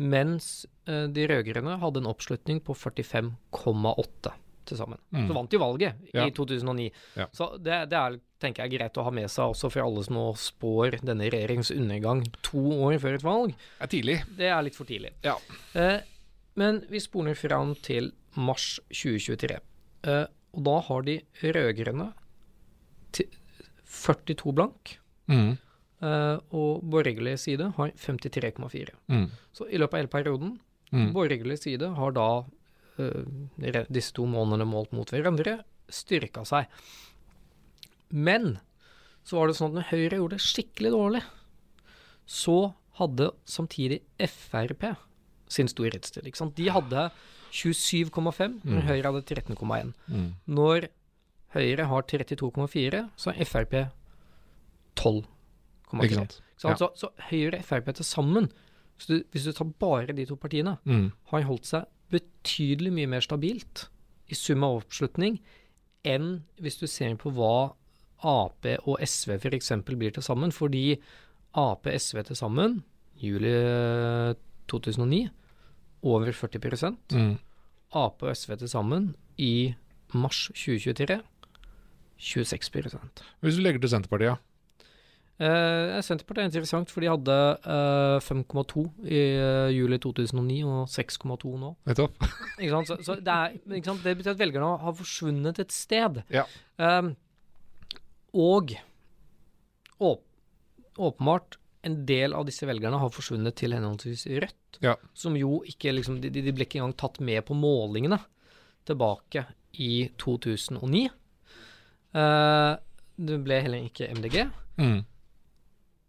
mens 0.00 0.66
eh, 0.88 1.06
de 1.12 1.26
rød-grønne 1.28 1.76
hadde 1.80 2.00
en 2.00 2.08
oppslutning 2.10 2.62
på 2.64 2.74
45,8 2.76 4.32
til 4.70 4.78
sammen. 4.80 4.98
Mm. 5.12 5.26
Så 5.28 5.36
vant 5.36 5.50
de 5.52 5.60
valget 5.60 5.94
Ja. 6.14 6.24
i 6.26 6.30
2009. 6.36 6.86
Ja. 7.18 7.26
Så 7.36 7.50
det, 7.58 7.80
det 7.90 7.98
er 7.98 8.18
tenker 8.40 8.64
jeg 8.64 8.78
greit 8.78 8.96
å 8.96 9.04
ha 9.04 9.10
med 9.12 9.28
seg 9.30 9.50
også 9.52 9.68
for 9.74 9.82
alle 9.84 10.02
som 10.06 10.16
nå 10.16 10.24
spår 10.40 11.00
denne 11.04 11.26
regjeringens 11.30 11.70
undergang 11.74 12.22
to 12.46 12.62
år 12.86 12.96
før 13.02 13.18
et 13.18 13.26
valg. 13.26 13.52
Det 13.52 13.84
er 13.84 13.92
tidlig. 13.96 14.16
Det 14.38 14.48
er 14.48 14.62
litt 14.64 14.78
for 14.78 14.88
tidlig. 14.88 15.12
Ja. 15.26 15.34
Eh, 15.76 16.00
men 16.56 16.80
vi 16.90 16.98
spoler 17.04 17.36
fram 17.38 17.74
til 17.84 18.12
mars 18.36 18.78
2023. 18.88 19.58
Eh, 20.08 20.24
og 20.56 20.64
da 20.66 20.78
har 20.88 21.02
de 21.06 21.18
rød-grønne 21.42 22.12
42 23.84 24.52
blank, 24.54 24.96
Mm. 25.30 25.58
Uh, 26.02 26.38
og 26.56 26.80
borgerlig 26.90 27.36
side 27.38 27.66
har 27.76 27.90
53,4. 27.92 28.88
Mm. 29.12 29.26
Så 29.52 29.66
i 29.70 29.76
løpet 29.78 29.94
av 29.94 30.00
hele 30.00 30.08
perioden, 30.08 30.54
Mm. 30.92 31.12
borgerlig 31.14 31.58
side 31.60 31.86
har 31.94 32.10
da 32.10 32.44
disse 32.98 34.12
to 34.16 34.26
månedene 34.28 34.66
målt 34.68 34.92
mot 34.92 35.08
hverandre 35.10 35.60
styrka 35.90 36.44
seg. 36.46 36.66
Men 38.10 38.58
så 39.24 39.38
var 39.38 39.48
det 39.50 39.56
sånn 39.58 39.70
at 39.72 39.78
når 39.80 39.88
Høyre 39.92 40.18
gjorde 40.20 40.36
det 40.38 40.44
skikkelig 40.46 40.90
dårlig, 40.94 41.22
så 42.30 42.56
hadde 43.00 43.30
samtidig 43.48 44.00
Frp 44.18 44.84
sin 45.50 45.68
storhetstid. 45.70 46.26
Ikke 46.26 46.38
sant? 46.38 46.54
De 46.58 46.68
hadde 46.70 47.08
27,5, 47.52 48.60
men 48.64 48.82
Høyre 48.86 49.10
hadde 49.10 49.22
13,1. 49.26 49.92
Mm. 50.10 50.28
Når 50.46 50.88
Høyre 51.54 51.86
har 51.90 52.02
32,4, 52.06 53.04
så 53.18 53.32
har 53.34 53.48
Frp 53.50 53.74
12,4. 55.00 56.04
Ikke 56.06 56.18
sant. 56.20 56.36
Ikke 56.40 56.62
sant? 56.66 56.78
Så, 56.82 56.90
så 56.94 57.10
Høyre 57.30 57.58
og 57.62 57.66
Frp 57.66 57.90
til 57.98 58.06
sammen, 58.06 58.50
hvis 59.00 59.08
du, 59.10 59.16
hvis 59.32 59.46
du 59.48 59.52
tar 59.56 59.70
bare 59.80 60.14
de 60.16 60.26
to 60.28 60.36
partiene, 60.36 60.76
Mm. 60.84 61.10
har 61.32 61.42
holdt 61.48 61.66
seg 61.66 61.86
betydelig 62.10 62.92
mye 62.94 63.10
mer 63.10 63.24
stabilt 63.24 63.86
i 64.30 64.36
sum 64.38 64.64
av 64.66 64.80
oppslutning 64.82 65.40
enn 66.06 66.40
hvis 66.62 66.78
du 66.80 66.86
ser 66.90 67.16
på 67.20 67.32
hva 67.36 67.72
Ap 68.20 68.66
og 68.84 68.98
SV 69.00 69.38
f.eks. 69.38 69.70
blir 69.88 70.12
til 70.12 70.24
sammen. 70.24 70.52
Fordi 70.52 70.98
Ap 71.56 71.86
og 71.88 71.94
SV 71.96 72.22
til 72.28 72.36
sammen, 72.36 72.82
juli 73.16 73.48
eh, 73.48 74.34
2009, 74.68 75.22
over 76.02 76.32
40 76.32 76.96
Mm. 77.12 77.38
Ap 77.96 78.22
og 78.22 78.36
SV 78.36 78.56
til 78.60 78.68
sammen 78.68 79.14
i 79.38 79.74
mars 80.14 80.50
2023, 80.54 81.20
26% 82.20 83.22
Hvis 83.40 83.56
du 83.56 83.62
legger 83.62 83.80
til 83.80 83.90
Senterpartiet, 83.90 84.28
ja. 84.28 84.36
Eh, 85.40 85.98
Senterpartiet 86.04 86.42
er 86.44 86.48
interessant, 86.50 86.90
for 86.92 87.00
de 87.00 87.08
hadde 87.08 87.36
eh, 87.64 88.16
5,2 88.26 88.82
i 89.08 89.20
eh, 89.40 89.70
juli 89.72 89.96
2009 90.02 90.58
og 90.68 90.82
6,2 90.92 91.52
nå. 91.62 91.70
Nettopp. 91.88 92.26
Så, 92.90 92.98
så 93.00 93.14
det, 93.16 93.32
er, 93.32 93.54
det 93.64 94.16
betyr 94.18 94.34
at 94.34 94.40
velgerne 94.42 94.74
har 94.82 94.96
forsvunnet 94.98 95.62
et 95.62 95.72
sted. 95.72 96.18
Ja. 96.28 96.42
Um, 96.76 97.14
og 98.36 98.74
åp 100.00 100.26
åpenbart 101.00 101.56
en 101.88 101.94
del 102.04 102.34
av 102.36 102.44
disse 102.44 102.66
velgerne 102.68 102.98
har 103.00 103.12
forsvunnet 103.14 103.56
til 103.56 103.72
henholdsvis 103.72 104.26
Rødt, 104.42 104.78
Ja. 104.84 104.92
som 105.16 105.36
jo 105.38 105.62
ikke 105.64 105.94
liksom, 105.96 106.18
de, 106.20 106.28
de 106.28 106.52
ble 106.52 106.66
ikke 106.66 106.82
engang 106.82 106.92
tatt 107.00 107.16
med 107.24 107.40
på 107.48 107.56
målingene 107.56 108.18
tilbake 108.88 109.46
i 109.80 110.10
2009. 110.20 111.06
Eh, 112.20 112.72
det 113.30 113.38
ble 113.46 113.62
heller 113.64 113.88
ikke 113.88 114.10
MDG. 114.18 114.42
Mm. 114.80 115.00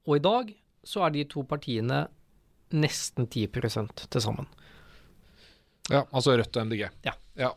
Og 0.08 0.18
i 0.18 0.24
dag 0.24 0.54
så 0.88 1.04
er 1.06 1.14
de 1.14 1.24
to 1.30 1.44
partiene 1.46 2.08
nesten 2.72 3.28
10 3.28 3.48
til 4.10 4.22
sammen. 4.24 4.48
ja. 5.92 6.04
Altså 6.14 6.38
Rødt 6.38 6.56
og 6.58 6.68
MDG. 6.68 6.88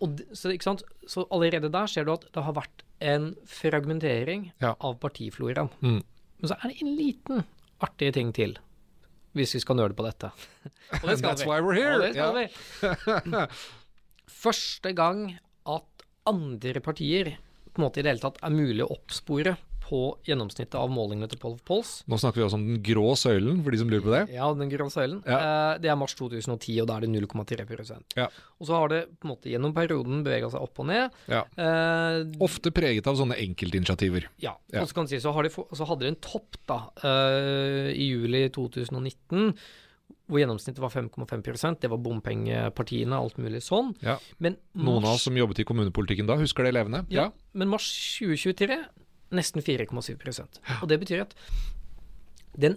Og 0.01 0.09
d- 0.19 0.27
så, 0.35 0.51
ikke 0.51 0.65
sant? 0.65 0.83
så 1.07 1.27
allerede 1.31 1.71
der 1.73 1.87
ser 1.87 2.05
du 2.05 2.13
at 2.13 2.25
det 2.35 2.43
har 2.43 2.53
vært 2.53 2.83
en 3.01 3.35
fragmentering 3.47 4.53
Ja. 4.61 4.75
av 4.81 4.99
partifloraen. 5.01 5.71
Mm. 5.81 6.03
Men 6.41 6.49
så 6.49 6.55
er 6.63 6.69
det 6.69 6.83
en 6.83 6.97
liten 6.97 7.45
artig 7.81 8.13
ting 8.15 8.33
til, 8.35 8.57
hvis 9.35 9.55
vi 9.55 9.61
skal 9.61 9.77
nøle 9.77 9.95
på 9.95 10.05
dette. 10.07 10.31
Og 11.03 11.09
det 11.09 11.19
skal 11.19 11.31
That's 11.35 11.45
vi. 11.45 11.49
why 11.51 11.61
we're 11.61 11.75
here. 11.75 11.95
Og 11.95 12.03
det 12.03 12.15
skal 12.15 12.35
yeah. 12.35 13.47
vi. 13.47 13.47
Første 14.45 14.93
gang 14.97 15.39
at 15.67 16.05
andre 16.27 16.81
partier 16.81 17.37
på 17.75 17.81
en 17.81 17.87
måte 17.87 18.01
i 18.01 18.03
det 18.05 18.13
hele 18.15 18.23
tatt 18.25 18.39
er 18.43 18.55
mulig 18.55 18.85
å 18.85 18.93
oppspore 18.95 19.57
på 19.85 19.99
gjennomsnittet 20.25 20.75
av 20.81 20.88
målingene 20.88 21.29
til 21.29 21.38
Poll 21.43 21.59
Pols. 21.69 21.91
Nå 22.09 22.17
snakker 22.21 22.41
vi 22.41 22.45
også 22.47 22.57
om 22.57 22.64
den 22.71 22.79
grå 22.87 23.11
søylen, 23.21 23.59
for 23.64 23.75
de 23.75 23.81
som 23.83 23.91
lurer 23.93 24.05
på 24.07 24.12
det. 24.14 24.23
Ja, 24.33 24.47
den 24.57 24.71
grå 24.73 24.87
søylen. 24.93 25.19
Ja. 25.29 25.37
Eh, 25.75 25.79
det 25.85 25.91
er 25.93 25.99
mars 26.00 26.14
2010, 26.17 26.79
og 26.81 26.88
da 26.88 26.97
er 26.97 27.05
det 27.05 27.11
0,3 27.12 28.00
Ja. 28.17 28.29
Og 28.61 28.67
så 28.71 28.79
har 28.81 28.88
det 28.88 29.03
på 29.21 29.29
en 29.29 29.35
måte 29.35 29.53
gjennom 29.53 29.75
perioden 29.76 30.25
bevega 30.25 30.49
seg 30.50 30.64
opp 30.64 30.81
og 30.81 30.88
ned. 30.88 31.11
Ja. 31.29 31.43
Eh, 31.61 32.25
Ofte 32.45 32.73
preget 32.73 33.07
av 33.07 33.21
sånne 33.21 33.37
enkeltinitiativer. 33.45 34.31
Ja, 34.41 34.57
Ja. 34.73 34.81
og 34.83 34.88
så 34.88 34.95
kan 34.95 35.05
du 35.05 35.11
si, 35.12 35.21
så, 35.21 35.33
har 35.37 35.43
de, 35.45 35.50
så 35.50 35.85
hadde 35.87 36.00
de 36.09 36.12
en 36.14 36.21
topp 36.25 36.57
da, 36.67 36.81
eh, 37.05 37.93
i 37.93 38.09
juli 38.14 38.49
2019, 38.49 39.53
hvor 40.25 40.41
gjennomsnittet 40.41 40.81
var 40.81 40.88
5,5% 40.88 41.81
Det 41.85 41.91
var 41.93 41.99
bompengepartiene, 42.00 43.12
alt 43.12 43.37
mulig 43.37 43.61
sånn. 43.64 43.95
Ja. 44.00 44.17
Men 44.41 44.57
Noen 44.75 45.05
av 45.05 45.19
oss 45.19 45.26
som 45.29 45.37
jobbet 45.37 45.61
i 45.61 45.64
kommunepolitikken 45.69 46.26
da, 46.26 46.37
husker 46.41 46.64
det 46.64 46.73
levende? 46.75 47.05
ja, 47.12 47.31
men 47.53 47.69
mars 47.69 47.91
2023 48.23 48.79
nesten 49.33 49.62
4,7% 49.62 50.59
Og 50.83 50.88
det 50.88 51.00
betyr 51.00 51.23
at 51.23 51.35
den 52.59 52.76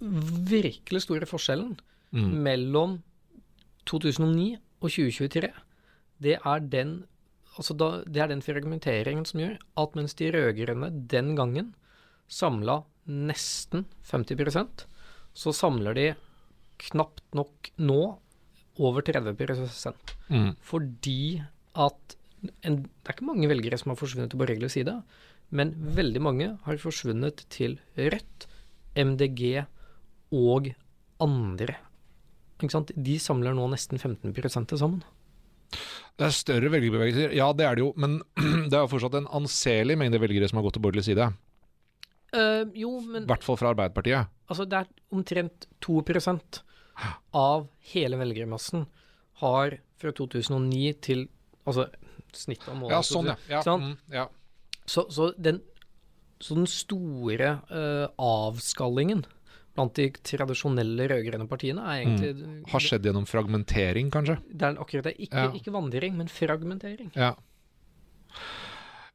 virkelig 0.00 1.02
store 1.06 1.26
forskjellen 1.26 1.78
Mm. 2.12 2.28
mellom 2.44 2.92
2009 3.86 4.56
og 4.80 4.90
2023, 4.90 5.48
det 6.22 6.36
er 6.38 6.58
den 6.60 7.04
Altså 7.58 7.72
da, 7.76 8.02
det 8.04 8.20
er 8.20 8.28
den 8.28 8.42
fragmenteringen 8.44 9.24
som 9.24 9.40
gjør 9.40 9.54
at 9.80 9.94
mens 9.96 10.12
de 10.14 10.26
rød-grønne 10.30 10.90
den 11.08 11.34
gangen 11.36 11.70
samla 12.28 12.82
nesten 13.08 13.86
50% 14.04 14.84
så 15.34 15.52
samler 15.56 15.94
de 15.96 16.14
knapt 16.78 17.22
nok 17.34 17.70
nå 17.78 18.18
over 18.78 19.00
30% 19.00 19.94
Mm. 20.28 20.54
fordi 20.60 21.42
at 21.74 22.16
en, 22.62 22.82
Det 22.82 23.08
er 23.08 23.12
ikke 23.14 23.24
mange 23.24 23.48
velgere 23.48 23.78
som 23.78 23.90
har 23.90 23.96
forsvunnet 23.96 24.30
på 24.30 24.36
borgerlig 24.38 24.70
side, 24.70 25.02
men 25.54 25.72
veldig 25.96 26.22
mange 26.22 26.50
har 26.66 26.80
forsvunnet 26.82 27.44
til 27.52 27.78
Rødt, 27.96 28.46
MDG 28.96 29.66
og 30.34 30.72
andre. 31.22 31.76
Ikke 32.56 32.72
sant? 32.72 32.92
De 32.96 33.18
samler 33.20 33.54
nå 33.56 33.68
nesten 33.70 34.00
15 34.00 34.32
til 34.32 34.80
sammen. 34.80 35.04
Det 36.16 36.24
er 36.24 36.32
større 36.32 36.70
velgerbevegelser, 36.72 37.34
ja 37.36 37.50
det 37.52 37.66
er 37.66 37.76
det 37.76 37.84
jo, 37.84 37.90
men 38.00 38.20
det 38.70 38.72
er 38.72 38.84
jo 38.84 38.92
fortsatt 38.92 39.18
en 39.18 39.28
anselig 39.36 39.98
mengde 40.00 40.20
velgere 40.22 40.48
som 40.48 40.60
har 40.60 40.66
gått 40.68 40.78
til 40.78 40.84
borgerlig 40.86 41.04
side. 41.10 41.28
Uh, 42.34 42.64
jo, 42.74 42.96
men 43.04 43.26
I 43.26 43.30
hvert 43.30 43.44
fall 43.46 43.58
fra 43.60 43.70
Arbeiderpartiet. 43.74 44.32
altså, 44.48 44.64
det 44.66 44.80
er 44.80 44.88
omtrent 45.14 45.68
2% 45.84 46.62
av 47.36 47.66
hele 47.92 48.18
velgermassen 48.18 48.86
har 49.42 49.76
fra 50.00 50.12
2009 50.16 50.92
til 51.04 51.26
Altså 51.66 51.88
snittet 52.30 52.68
av 52.70 52.76
målet. 52.78 52.92
Ja, 52.94 52.98
sånn, 53.02 53.26
ja. 53.26 53.36
ja. 53.50 53.72
Mm, 53.74 53.94
ja. 54.14 54.26
Så, 54.86 55.06
så, 55.10 55.32
den, 55.38 55.60
så 56.40 56.54
den 56.58 56.68
store 56.70 57.56
uh, 57.70 58.06
avskallingen 58.22 59.24
blant 59.76 59.92
de 59.98 60.08
tradisjonelle 60.24 61.08
rød-grønne 61.10 61.48
partiene 61.50 61.82
er 61.84 62.02
egentlig 62.04 62.30
Mm. 62.36 62.60
Har 62.72 62.80
skjedd 62.80 63.04
gjennom 63.04 63.26
fragmentering, 63.28 64.10
kanskje? 64.10 64.38
Det 64.48 64.62
er 64.70 64.78
akkurat 64.80 65.04
det. 65.10 65.16
Ikke, 65.18 65.36
Ja. 65.36 65.50
ikke 65.52 65.72
vandring, 65.74 66.16
men 66.16 66.28
fragmentering. 66.32 67.10
Ja. 67.14 67.34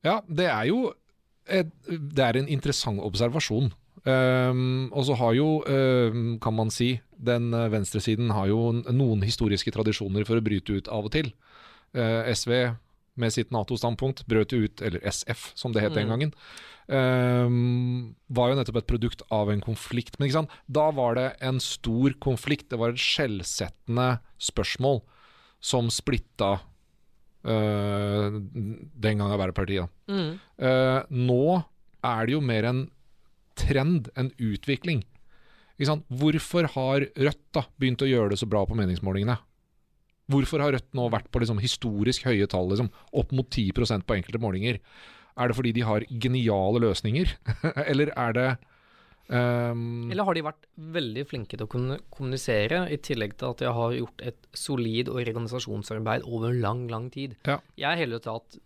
ja, 0.04 0.20
det 0.28 0.46
er 0.46 0.66
jo 0.70 0.94
et, 1.48 1.72
Det 1.90 2.20
er 2.24 2.38
en 2.38 2.48
interessant 2.48 3.02
observasjon. 3.02 3.72
Um, 4.06 4.90
og 4.94 5.06
så 5.06 5.14
har 5.18 5.34
jo, 5.38 5.64
um, 5.68 6.40
kan 6.42 6.56
man 6.56 6.72
si, 6.74 6.96
den 7.22 7.54
eh, 7.54 7.68
venstresiden 7.70 8.32
har 8.34 8.48
jo 8.50 8.72
noen 8.90 9.22
historiske 9.22 9.70
tradisjoner 9.72 10.26
for 10.26 10.40
å 10.40 10.42
bryte 10.42 10.74
ut 10.74 10.88
av 10.90 11.06
og 11.06 11.12
til. 11.14 11.30
Uh, 11.94 12.26
SV 12.34 12.78
med 13.20 13.34
sitt 13.34 13.52
Nato-standpunkt 13.52 14.24
brøt 14.30 14.54
ut, 14.56 14.82
eller 14.82 15.04
SF 15.04 15.52
som 15.56 15.74
det 15.74 15.84
het 15.84 15.94
den 15.94 16.08
Mm. 16.08 16.12
gangen, 16.14 16.34
um, 16.88 18.16
var 18.30 18.50
jo 18.50 18.56
nettopp 18.56 18.78
et 18.78 18.88
produkt 18.88 19.22
av 19.32 19.50
en 19.52 19.62
konflikt. 19.62 20.18
Men 20.20 20.28
ikke 20.30 20.40
sant? 20.40 20.50
da 20.72 20.92
var 20.92 21.16
det 21.16 21.36
en 21.42 21.60
stor 21.60 22.14
konflikt, 22.20 22.70
det 22.70 22.80
var 22.80 22.90
et 22.90 23.02
skjellsettende 23.02 24.20
spørsmål 24.40 25.02
som 25.62 25.90
splitta 25.90 26.62
uh, 27.46 28.30
den 28.32 29.18
gang 29.18 29.32
Arbeiderpartiet. 29.32 29.90
Mm. 30.08 30.40
Uh, 30.62 31.04
nå 31.10 31.64
er 32.04 32.26
det 32.26 32.34
jo 32.34 32.42
mer 32.42 32.64
en 32.70 32.92
trend, 33.56 34.10
en 34.16 34.32
utvikling. 34.40 35.04
Hvorfor 35.82 36.68
har 36.76 37.08
Rødt 37.18 37.48
da 37.54 37.64
begynt 37.80 38.04
å 38.06 38.10
gjøre 38.10 38.30
det 38.30 38.40
så 38.40 38.48
bra 38.50 38.62
på 38.66 38.78
meningsmålingene? 38.78 39.38
Hvorfor 40.32 40.64
har 40.64 40.76
Rødt 40.76 40.92
nå 40.98 41.08
vært 41.14 41.30
på 41.32 41.42
liksom 41.44 41.62
historisk 41.62 42.28
høye 42.30 42.48
tall, 42.50 42.70
liksom, 42.72 42.92
opp 43.22 43.32
mot 43.36 43.48
10% 43.48 44.08
på 44.08 44.18
enkelte 44.18 44.42
målinger? 44.42 44.82
Er 45.40 45.50
det 45.50 45.58
fordi 45.58 45.72
de 45.76 45.86
har 45.88 46.06
geniale 46.10 46.82
løsninger, 46.84 47.32
eller 47.92 48.14
er 48.16 48.38
det 48.38 48.50
um 49.32 50.10
Eller 50.12 50.28
har 50.28 50.36
de 50.36 50.42
vært 50.44 50.66
veldig 50.92 51.24
flinke 51.30 51.56
til 51.56 51.64
å 51.64 51.72
kunne 51.72 52.02
kommunisere, 52.12 52.84
i 52.92 52.98
tillegg 53.00 53.38
til 53.40 53.54
at 53.54 53.62
de 53.64 53.72
har 53.78 53.96
gjort 53.96 54.26
et 54.28 54.50
solid 54.58 55.12
organisasjonsarbeid 55.14 56.28
over 56.28 56.52
lang, 56.52 56.88
lang 56.92 57.08
tid? 57.14 57.38
Ja. 57.48 57.62
Jeg 57.80 58.04
heller 58.04 58.20
til 58.20 58.42
at 58.42 58.60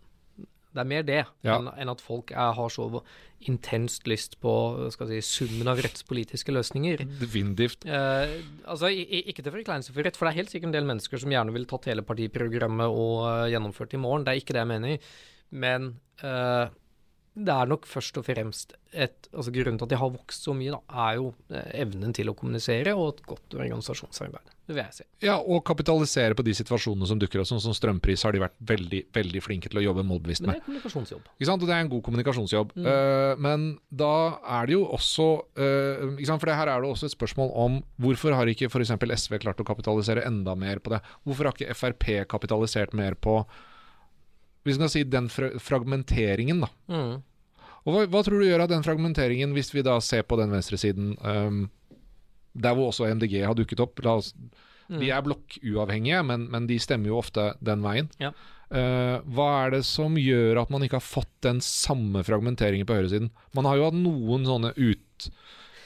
det 0.75 0.83
er 0.83 0.89
mer 0.91 1.05
det, 1.07 1.21
Ja. 1.47 1.57
enn, 1.57 1.89
at 1.89 2.01
folk 2.03 2.31
er, 2.35 2.51
har 2.57 2.69
så 2.73 3.01
intenst 3.45 4.07
lyst 4.09 4.37
på 4.43 4.51
skal 4.91 5.07
si, 5.07 5.21
summen 5.23 5.67
av 5.71 5.79
rettspolitiske 5.83 6.51
løsninger. 6.51 7.03
Definitivt. 7.19 7.85
Eh, 7.85 8.41
altså, 8.67 8.89
Ikke 8.91 9.43
til 9.43 9.53
forkleinelse 9.55 9.93
for 9.93 10.03
Rødt, 10.03 10.17
for 10.19 10.27
det 10.27 10.33
er 10.33 10.41
helt 10.43 10.51
sikkert 10.53 10.71
en 10.71 10.77
del 10.77 10.89
mennesker 10.89 11.21
som 11.21 11.31
gjerne 11.31 11.53
ville 11.55 11.69
tatt 11.69 11.87
hele 11.87 12.03
partiprogrammet 12.05 12.87
og 12.87 13.23
uh, 13.23 13.45
gjennomført 13.51 13.95
i 13.95 14.01
morgen. 14.01 14.25
Det 14.25 14.33
er 14.33 14.41
ikke 14.41 14.55
det 14.57 14.63
jeg 14.65 14.73
mener. 14.73 15.13
Men 15.55 15.87
eh, 16.23 16.67
det 17.35 17.51
er 17.53 17.69
nok 17.69 17.85
først 17.87 18.17
og 18.19 18.25
fremst 18.27 18.75
et 18.95 19.27
altså 19.33 19.51
Grunnen 19.51 19.77
til 19.79 19.87
at 19.87 19.93
de 19.93 19.99
har 19.99 20.11
vokst 20.13 20.47
så 20.47 20.55
mye, 20.55 20.71
da, 20.75 20.81
er 21.07 21.17
jo 21.19 21.31
eh, 21.51 21.71
evnen 21.83 22.15
til 22.15 22.31
å 22.31 22.35
kommunisere 22.37 22.95
og 22.95 23.13
et 23.13 23.25
godt 23.29 23.57
organisasjonsarbeid. 23.59 24.54
Det 24.65 24.73
vil 24.73 24.81
jeg 24.81 24.95
si. 24.97 25.03
Ja, 25.21 25.35
og 25.37 25.61
kapitalisere 25.67 26.33
på 26.37 26.43
de 26.45 26.53
situasjonene 26.57 27.05
som 27.09 27.19
dukker 27.21 27.41
opp, 27.41 27.49
sånn 27.49 27.61
som 27.61 27.75
strømpris 27.77 28.23
har 28.25 28.33
de 28.33 28.41
vært 28.41 28.55
veldig 28.65 29.01
veldig 29.13 29.41
flinke 29.45 29.69
til 29.69 29.81
å 29.81 29.83
jobbe 29.83 30.05
målbevisst 30.09 30.41
med. 30.41 30.49
Men 30.49 30.57
det 30.57 30.63
er 30.63 30.65
kommunikasjonsjobb. 30.65 31.27
Ikke 31.35 31.49
sant? 31.51 31.61
Og 31.61 31.69
det 31.69 31.75
er 31.75 31.83
en 31.85 31.91
god 31.91 32.03
kommunikasjonsjobb. 32.07 32.73
Mm. 32.73 32.87
Uh, 32.89 33.43
men 33.45 33.67
da 33.93 34.15
er 34.57 34.65
det 34.65 34.77
jo 34.77 34.87
også 34.97 35.27
uh, 35.61 36.15
ikke 36.15 36.31
sant? 36.31 36.41
For 36.41 36.49
det 36.49 36.57
her 36.57 36.73
er 36.73 36.81
det 36.81 36.89
også 36.89 37.11
et 37.11 37.15
spørsmål 37.15 37.53
om 37.65 37.77
hvorfor 38.01 38.33
har 38.37 38.49
ikke 38.49 38.71
f.eks. 38.71 38.95
SV 39.25 39.37
klart 39.45 39.61
å 39.61 39.67
kapitalisere 39.67 40.25
enda 40.25 40.57
mer 40.57 40.81
på 40.81 40.95
det? 40.95 41.03
Hvorfor 41.29 41.51
har 41.51 41.57
ikke 41.57 41.77
Frp 41.77 42.09
kapitalisert 42.31 42.97
mer 42.97 43.13
på 43.19 43.43
vi 44.65 44.73
skal 44.73 44.89
si 44.89 45.03
den 45.05 45.27
fra 45.29 45.51
fragmenteringen, 45.61 46.63
da. 46.63 46.69
Mm. 46.89 47.17
Og 47.85 47.93
hva, 47.93 48.05
hva 48.09 48.21
tror 48.25 48.41
du 48.41 48.47
gjør 48.47 48.63
av 48.63 48.71
den 48.71 48.85
fragmenteringen, 48.85 49.53
hvis 49.53 49.69
vi 49.75 49.83
da 49.85 49.99
ser 50.01 50.25
på 50.25 50.39
den 50.39 50.49
venstresiden 50.49 51.11
um, 51.21 51.59
der 52.55 52.77
hvor 52.77 52.89
også 52.89 53.09
MDG 53.11 53.41
har 53.43 53.57
dukket 53.57 53.83
opp? 53.83 53.99
Oss, 54.07 54.33
Mm. 54.85 54.99
De 55.01 55.09
er 55.09 55.23
blokkuavhengige, 55.25 56.21
men, 56.29 56.47
men 56.53 56.67
de 56.69 56.77
stemmer 56.81 57.09
jo 57.09 57.19
ofte 57.21 57.53
den 57.65 57.83
veien. 57.85 58.09
Ja. 58.21 58.31
Uh, 58.65 59.21
hva 59.35 59.47
er 59.65 59.75
det 59.75 59.83
som 59.87 60.17
gjør 60.17 60.63
at 60.63 60.71
man 60.73 60.85
ikke 60.85 60.99
har 60.99 61.05
fått 61.05 61.31
den 61.45 61.61
samme 61.63 62.23
fragmenteringen 62.25 62.87
på 62.87 62.97
høyresiden? 62.97 63.31
Man 63.57 63.69
har 63.69 63.79
jo 63.79 63.87
hatt 63.87 63.97
noen 63.97 64.45
sånne 64.47 64.73
ut, 64.77 65.29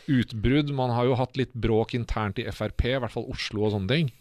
utbrudd. 0.10 0.72
Man 0.76 0.94
har 0.96 1.10
jo 1.10 1.20
hatt 1.20 1.40
litt 1.40 1.54
bråk 1.54 1.96
internt 1.98 2.42
i 2.42 2.48
Frp, 2.52 2.88
i 2.88 2.98
hvert 3.04 3.16
fall 3.16 3.30
Oslo 3.32 3.68
og 3.68 3.76
sånne 3.76 3.94
ting. 3.94 4.12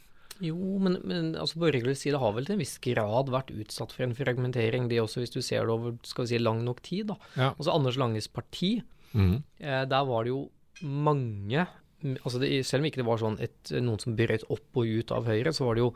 Jo, 0.44 0.76
men, 0.78 1.00
men 1.08 1.32
altså 1.34 1.58
borgerlig 1.58 1.96
side 1.98 2.18
har 2.22 2.34
vel 2.36 2.46
til 2.46 2.54
en 2.54 2.62
viss 2.62 2.76
grad 2.82 3.30
vært 3.34 3.50
utsatt 3.50 3.90
for 3.90 4.06
en 4.06 4.14
fragmentering, 4.14 4.86
det 4.90 5.00
også, 5.02 5.24
hvis 5.24 5.34
du 5.34 5.40
ser 5.42 5.66
det 5.66 5.74
over 5.74 5.96
skal 6.06 6.28
vi 6.28 6.36
si, 6.36 6.38
lang 6.42 6.62
nok 6.66 6.82
tid. 6.86 7.08
da. 7.10 7.18
Ja. 7.34 7.48
Altså 7.50 7.74
Anders 7.74 7.98
Langes 7.98 8.30
parti, 8.30 8.76
mm. 9.10 9.34
eh, 9.58 9.82
der 9.90 10.06
var 10.06 10.26
det 10.26 10.36
jo 10.36 10.44
mange 10.86 11.66
altså 12.06 12.40
det, 12.42 12.50
Selv 12.66 12.84
om 12.84 12.88
ikke 12.88 13.02
det 13.02 13.08
var 13.08 13.20
sånn 13.22 13.38
et, 13.42 13.74
noen 13.74 14.00
som 14.02 14.16
brøt 14.18 14.46
opp 14.52 14.80
og 14.80 14.98
ut 14.98 15.14
av 15.14 15.28
Høyre, 15.28 15.52
så 15.54 15.66
var 15.66 15.78
det 15.78 15.84
jo 15.84 15.92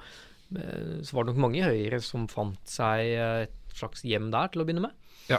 eh, 0.58 1.00
så 1.06 1.16
var 1.16 1.24
det 1.24 1.32
nok 1.32 1.42
mange 1.46 1.60
i 1.60 1.66
Høyre 1.66 2.02
som 2.04 2.28
fant 2.30 2.60
seg 2.68 3.14
eh, 3.14 3.42
et 3.46 3.76
slags 3.78 4.04
hjem 4.06 4.30
der, 4.34 4.52
til 4.52 4.62
å 4.62 4.68
begynne 4.68 4.88
med. 4.88 5.10
Ja. 5.30 5.38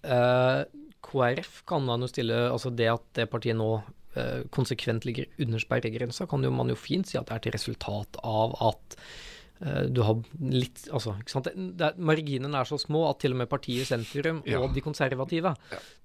Uh, 0.00 0.64
KrF 1.04 1.60
kan 1.68 1.84
man 1.84 2.00
jo 2.00 2.06
stille 2.08 2.36
Altså 2.48 2.70
det 2.72 2.86
at 2.88 3.02
det 3.18 3.26
partiet 3.28 3.58
nå 3.58 3.68
uh, 4.16 4.40
konsekvent 4.54 5.04
ligger 5.04 5.28
under 5.44 5.60
sperregrensa, 5.60 6.26
kan 6.30 6.44
jo 6.44 6.52
man 6.54 6.72
jo 6.72 6.78
fint 6.78 7.08
si 7.08 7.18
at 7.20 7.28
det 7.28 7.36
er 7.36 7.42
et 7.42 7.58
resultat 7.58 8.20
av 8.24 8.56
at 8.70 8.96
eh, 8.96 9.29
du 9.60 10.00
har 10.00 10.16
litt 10.40 10.86
Altså, 10.88 11.12
ikke 11.20 11.32
sant. 11.34 11.48
Er- 11.52 11.98
marginene 12.00 12.56
er 12.56 12.64
så 12.64 12.78
små 12.80 13.02
at 13.10 13.18
til 13.20 13.34
og 13.34 13.42
med 13.42 13.48
partiet 13.50 13.84
Sentrum 13.90 14.42
Ja. 14.48 14.58
og 14.62 14.72
de 14.72 14.80
konservative, 14.80 15.54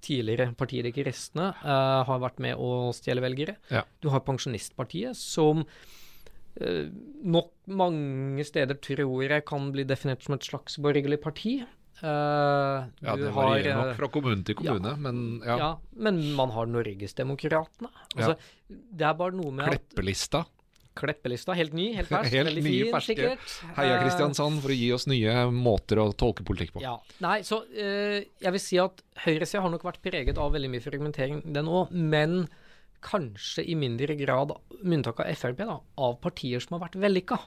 tidligere 0.04 0.50
partiet 0.54 0.84
De 0.84 0.92
kristne, 0.92 1.54
uh, 1.64 2.04
har 2.04 2.20
vært 2.20 2.38
med 2.38 2.56
å 2.60 2.92
stjele 2.92 3.22
velgere. 3.24 3.56
Ja. 3.70 3.82
Du 4.02 4.10
har 4.12 4.20
Pensjonistpartiet, 4.20 5.16
som 5.16 5.64
uh, 5.64 6.84
nok 7.24 7.52
mange 7.66 8.44
steder 8.44 8.76
tror 8.76 9.24
jeg 9.24 9.44
kan 9.48 9.72
bli 9.72 9.84
definert 9.88 10.22
som 10.22 10.34
et 10.36 10.44
slags 10.44 10.76
borgerlig 10.76 11.20
parti. 11.22 11.62
Uh, 12.02 12.84
Ja, 13.00 13.16
du 13.16 13.22
det 13.24 13.32
har, 13.32 13.46
varierer 13.56 13.70
eh, 13.72 13.78
nok 13.80 13.96
fra 13.96 14.08
kommune 14.12 14.44
til 14.44 14.58
kommune, 14.58 14.92
men 15.00 15.40
ja. 15.46 15.56
ja. 15.56 15.70
men 15.96 16.20
man 16.36 16.50
har 16.52 16.68
Norgesdemokratene. 16.68 17.88
Altså, 18.16 18.36
Det 18.68 19.06
er 19.06 19.14
bare 19.16 19.32
noe 19.32 19.50
med 19.50 19.64
at 19.64 19.78
Kleppelista. 19.80 20.44
Kleppelista, 20.96 21.54
helt 21.56 21.74
ny, 21.76 21.90
helt 21.96 22.08
fersk, 22.10 22.32
Helt 22.36 22.50
veldig 22.50 22.62
nye, 22.64 22.84
fin, 22.86 22.92
ferske. 22.94 23.14
sikkert. 23.14 23.56
Heia 23.76 23.96
Eh, 23.96 24.04
Kristiansand 24.04 24.62
for 24.64 24.72
å 24.72 24.76
gi 24.76 24.92
oss 24.96 25.06
nye 25.10 25.34
måter 25.52 26.00
å 26.02 26.10
tolke 26.16 26.46
politikk 26.46 26.76
på. 26.76 26.84
Ja. 26.84 26.96
Nei, 27.24 27.40
så 27.46 27.62
eh, 27.76 28.22
jeg 28.42 28.54
vil 28.56 28.62
si 28.62 28.80
at 28.82 29.02
høyresida 29.26 29.64
har 29.64 29.74
nok 29.74 29.84
vært 29.86 30.00
preget 30.04 30.40
av 30.40 30.54
veldig 30.56 30.72
mye 30.72 30.84
fragmentering, 30.84 31.42
den 31.56 31.68
òg, 31.68 31.92
men 31.92 32.46
kanskje 33.06 33.64
i 33.68 33.76
mindre 33.78 34.16
grad, 34.18 34.54
med 34.80 35.00
unntak 35.00 35.20
av 35.22 35.28
Frp, 35.36 35.60
da, 35.68 35.78
av 36.02 36.16
partier 36.24 36.62
som 36.64 36.76
har 36.76 36.88
vært 36.88 36.98
vellykka. 37.04 37.38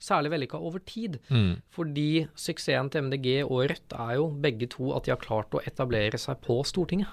Særlig 0.00 0.30
vellykka 0.32 0.60
over 0.64 0.80
tid. 0.88 1.18
Mm. 1.28 1.58
Fordi 1.76 2.26
suksessen 2.38 2.88
til 2.92 3.08
MDG 3.08 3.42
og 3.42 3.66
Rødt 3.68 3.96
er 3.96 4.14
jo 4.16 4.30
begge 4.44 4.68
to 4.72 4.94
at 4.96 5.04
de 5.04 5.12
har 5.12 5.20
klart 5.20 5.52
å 5.52 5.60
etablere 5.68 6.20
seg 6.20 6.40
på 6.46 6.60
Stortinget. 6.68 7.10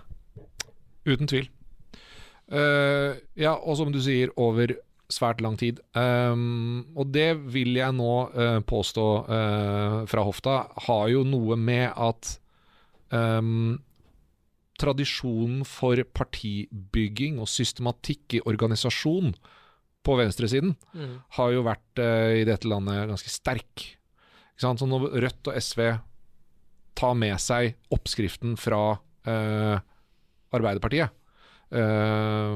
Uten 1.07 1.27
tvil. 1.27 1.49
Uh, 2.47 3.19
ja, 3.35 3.57
og 3.57 3.75
som 3.79 3.91
du 3.91 3.99
sier, 4.03 4.31
over 4.39 4.77
svært 5.11 5.41
lang 5.43 5.55
tid. 5.59 5.79
Um, 5.95 6.85
og 6.97 7.11
det 7.15 7.29
vil 7.53 7.77
jeg 7.79 7.95
nå 7.95 8.13
uh, 8.33 8.59
påstå 8.67 9.05
uh, 9.27 9.99
fra 10.09 10.23
hofta, 10.27 10.57
har 10.87 11.05
jo 11.13 11.23
noe 11.27 11.55
med 11.59 11.91
at 11.95 12.33
um, 13.15 13.77
tradisjonen 14.77 15.63
for 15.67 15.99
partibygging 16.13 17.39
og 17.41 17.49
systematikk 17.49 18.37
i 18.37 18.43
organisasjon 18.45 19.31
på 20.07 20.15
venstresiden 20.19 20.75
Mm. 20.93 21.15
har 21.35 21.51
jo 21.51 21.63
vært 21.65 21.99
uh, 22.03 22.33
i 22.41 22.45
dette 22.47 22.67
landet 22.69 23.07
ganske 23.09 23.31
sterk. 23.31 23.87
Så 24.57 24.73
når 24.73 25.11
Rødt 25.21 25.49
og 25.51 25.57
SV 25.61 25.81
tar 26.97 27.13
med 27.13 27.35
seg 27.39 27.75
oppskriften 27.93 28.55
fra 28.57 28.97
Arbeiderpartiet, 30.55 31.11
eh, 31.75 32.55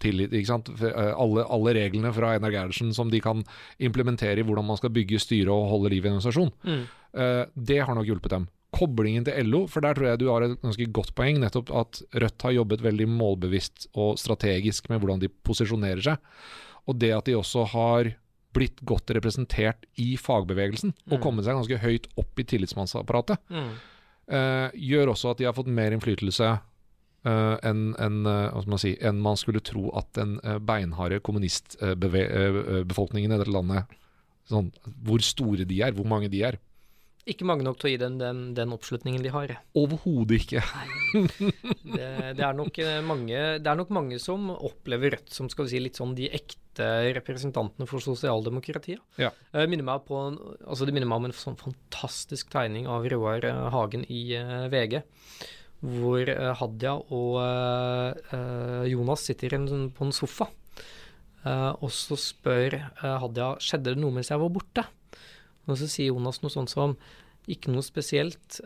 tillit. 0.00 0.32
Eh, 0.32 1.12
Alle, 1.14 1.44
alle 1.46 1.74
reglene 1.76 2.12
fra 2.16 2.34
Einar 2.34 2.50
Gerhardsen 2.54 2.94
som 2.96 3.10
de 3.12 3.20
kan 3.20 3.44
implementere 3.78 4.40
i 4.40 4.46
hvordan 4.46 4.66
man 4.66 4.76
skal 4.80 4.90
bygge 4.90 5.20
styre 5.22 5.52
og 5.52 5.68
holde 5.70 5.90
liv 5.94 6.04
i 6.04 6.08
en 6.08 6.16
organisasjon, 6.18 6.52
Mm. 6.64 6.86
Uh, 7.10 7.44
det 7.58 7.80
har 7.82 7.94
nok 7.94 8.06
hjulpet 8.06 8.30
dem. 8.30 8.44
Koblingen 8.72 9.24
til 9.26 9.34
LO, 9.50 9.64
for 9.66 9.80
der 9.82 9.94
tror 9.94 10.06
jeg 10.12 10.18
du 10.20 10.28
har 10.30 10.42
et 10.46 10.60
ganske 10.62 10.86
godt 10.94 11.12
poeng, 11.18 11.40
nettopp 11.42 11.72
at 11.74 12.02
Rødt 12.14 12.42
har 12.46 12.52
jobbet 12.54 12.80
veldig 12.84 13.08
målbevisst 13.10 13.88
og 13.98 14.16
strategisk 14.16 14.88
med 14.88 15.00
hvordan 15.02 15.18
de 15.18 15.26
posisjonerer 15.28 16.00
seg. 16.00 16.18
Og 16.86 16.98
det 17.02 17.10
at 17.16 17.24
de 17.26 17.34
også 17.34 17.66
har 17.72 18.12
blitt 18.54 18.78
godt 18.86 19.10
representert 19.10 19.84
i 19.98 20.16
fagbevegelsen, 20.16 20.94
og 21.10 21.18
Mm. 21.18 21.22
kommet 21.22 21.44
seg 21.44 21.54
ganske 21.58 21.78
høyt 21.82 22.06
opp 22.16 22.38
i 22.38 22.44
tillitsmannsapparatet, 22.44 23.38
Mm. 23.50 23.70
uh, 24.30 24.70
gjør 24.74 25.10
også 25.10 25.30
at 25.32 25.38
de 25.38 25.44
har 25.44 25.52
fått 25.52 25.66
mer 25.66 25.90
innflytelse 25.90 26.60
enn 27.26 27.94
eh, 27.98 28.50
hva 28.54 28.62
man, 28.66 28.78
si, 28.80 28.94
en 29.04 29.20
man 29.20 29.36
skulle 29.36 29.60
tro 29.60 29.90
at 29.98 30.08
den 30.16 30.38
uh, 30.40 30.56
beinharde 30.56 31.20
kommunistbefolkningen 31.20 33.32
i 33.32 33.36
dette 33.36 33.52
landet 33.52 33.84
sånn, 34.50 34.72
Hvor 35.04 35.20
store 35.22 35.64
de 35.68 35.82
er, 35.84 35.92
hvor 35.94 36.08
mange 36.08 36.30
de 36.32 36.40
er. 36.48 36.56
Ikke 37.28 37.44
mange 37.46 37.62
nok 37.66 37.76
til 37.78 37.86
å 37.86 37.90
gi 37.92 37.98
den, 38.00 38.16
den, 38.18 38.38
den 38.56 38.72
oppslutningen 38.74 39.22
de 39.22 39.30
har. 39.34 39.52
Overhodet 39.76 40.40
ikke. 40.40 40.62
Det, 41.90 42.06
det, 42.38 42.44
er 42.46 42.54
nok 42.54 42.76
eh, 42.80 43.00
mange, 43.04 43.38
det 43.60 43.66
er 43.66 43.78
nok 43.78 43.90
mange 43.92 44.16
som 44.22 44.50
opplever 44.54 45.16
Rødt 45.16 45.32
som 45.34 45.48
skal 45.50 45.66
vi 45.66 45.72
si, 45.72 45.80
litt 45.82 45.98
sånn 45.98 46.14
de 46.14 46.28
ekte 46.32 46.86
representantene 47.16 47.86
for 47.90 48.02
sosialdemokratiet. 48.04 49.02
Ja. 49.20 49.32
Eh, 49.52 49.66
minner 49.70 50.00
på, 50.06 50.20
altså 50.64 50.86
det 50.86 50.94
minner 50.96 51.10
meg 51.10 51.20
om 51.20 51.28
en 51.28 51.36
sånn 51.36 51.58
fantastisk 51.60 52.52
tegning 52.54 52.86
av 52.90 53.08
Roar 53.10 53.44
eh, 53.48 53.64
Hagen 53.74 54.06
i 54.08 54.22
eh, 54.38 54.68
VG. 54.72 55.00
Hvor 55.80 56.28
eh, 56.28 56.50
Hadia 56.60 56.92
og 57.00 57.38
eh, 57.40 58.34
eh, 58.36 58.84
Jonas 58.92 59.24
sitter 59.28 59.56
en, 59.56 59.88
på 59.94 60.06
en 60.06 60.12
sofa. 60.14 60.50
Og 61.40 61.88
så 61.88 62.18
spør 62.20 62.74
Hadia 63.00 63.54
skjedde 63.64 63.94
det 63.94 64.00
noe 64.02 64.12
mens 64.12 64.28
jeg 64.28 64.42
var 64.42 64.50
borte. 64.52 64.84
Og 65.64 65.78
så 65.80 65.86
sier 65.88 66.10
Jonas 66.10 66.42
noe 66.42 66.52
sånt 66.52 66.68
som 66.68 66.92
ikke 67.50 67.72
noe 67.72 67.80
spesielt, 67.80 68.58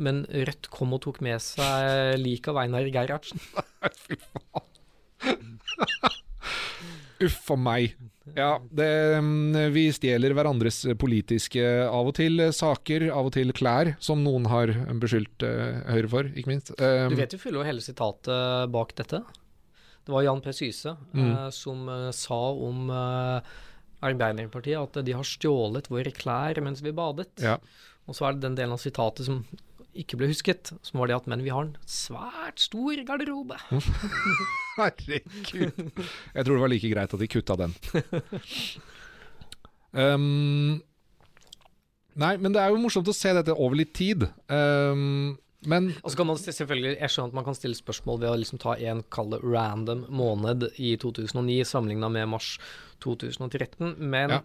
men 0.00 0.22
Rødt 0.32 0.70
kom 0.72 0.96
og 0.96 1.02
tok 1.04 1.20
med 1.26 1.36
seg 1.44 2.16
liket 2.16 2.48
av 2.54 2.62
Einar 2.62 2.88
Gerhardsen. 2.88 3.44
Fy 4.06 4.16
faen. 4.24 5.60
Uff 7.28 7.52
a 7.52 7.60
meg. 7.60 7.92
Ja, 8.36 8.50
det, 8.74 8.88
mm, 9.24 9.72
vi 9.74 9.86
stjeler 9.94 10.34
hverandres 10.36 10.82
politiske 11.00 11.64
av 11.86 12.10
og 12.10 12.16
til 12.18 12.42
eh, 12.44 12.54
saker, 12.54 13.08
av 13.14 13.30
og 13.30 13.34
til 13.36 13.52
klær, 13.56 13.94
som 14.04 14.24
noen 14.24 14.48
har 14.52 14.72
beskyldt 15.00 15.46
eh, 15.46 15.82
Høyre 15.88 16.12
for, 16.12 16.30
ikke 16.34 16.52
minst. 16.52 16.72
Um, 16.76 17.12
Du 17.14 17.18
vet 17.20 17.36
jo 17.36 17.40
fulle 17.42 17.62
og 17.62 17.68
hele 17.68 17.84
sitatet 17.84 18.72
bak 18.74 18.94
dette. 18.98 19.22
Det 20.08 20.14
var 20.14 20.24
Jan 20.24 20.40
P. 20.40 20.52
Syse 20.56 20.94
eh, 20.96 21.48
som 21.52 21.88
eh, 21.92 22.10
sa 22.16 22.40
om 22.56 22.88
uh, 22.88 23.44
Arbeiderpartiet 24.00 24.80
at 24.80 25.02
de 25.04 25.12
har 25.12 25.26
stjålet 25.26 25.90
våre 25.92 26.12
klær 26.16 26.60
mens 26.64 26.80
vi 26.80 26.94
badet. 26.96 27.34
Ja. 27.44 27.58
Og 28.08 28.16
så 28.16 28.24
er 28.24 28.36
det 28.36 28.46
den 28.46 28.56
delen 28.56 28.72
av 28.72 28.80
sitatet 28.80 29.28
som 29.28 29.42
ikke 29.98 30.18
ble 30.20 30.28
husket, 30.30 30.72
som 30.86 31.00
var 31.00 31.10
det 31.10 31.16
at 31.18 31.26
men 31.30 31.42
vi 31.44 31.52
har 31.52 31.66
en 31.66 31.74
svært 31.88 32.62
stor 32.62 33.00
garderobe. 33.08 33.58
Herregud. 34.78 35.80
Jeg 35.98 36.44
tror 36.46 36.52
det 36.54 36.62
var 36.62 36.72
like 36.72 36.92
greit 36.92 37.14
at 37.14 37.22
de 37.22 37.30
kutta 37.30 37.56
den. 37.58 37.74
Um, 39.92 40.78
nei, 42.22 42.36
men 42.38 42.54
det 42.54 42.62
er 42.62 42.72
jo 42.72 42.80
morsomt 42.82 43.10
å 43.10 43.16
se 43.16 43.34
dette 43.36 43.56
over 43.56 43.78
litt 43.80 43.94
tid. 43.98 44.28
Um, 44.46 45.36
men 45.66 45.90
Og 46.04 46.12
så 46.12 46.20
kan 46.20 46.28
man 46.28 46.38
selvfølgelig, 46.38 46.92
Jeg 47.00 47.10
skjønner 47.10 47.32
at 47.32 47.34
man 47.40 47.46
kan 47.48 47.56
stille 47.58 47.74
spørsmål 47.74 48.20
ved 48.22 48.30
å 48.30 48.38
liksom 48.38 48.60
ta 48.62 48.76
en 48.78 49.02
kall 49.10 49.32
det 49.34 49.40
random 49.42 50.04
måned 50.14 50.68
i 50.78 50.94
2009 51.02 51.64
sammenligna 51.66 52.10
med 52.14 52.30
mars 52.30 52.52
2013, 53.02 53.96
men 53.98 54.36
Ja. 54.36 54.42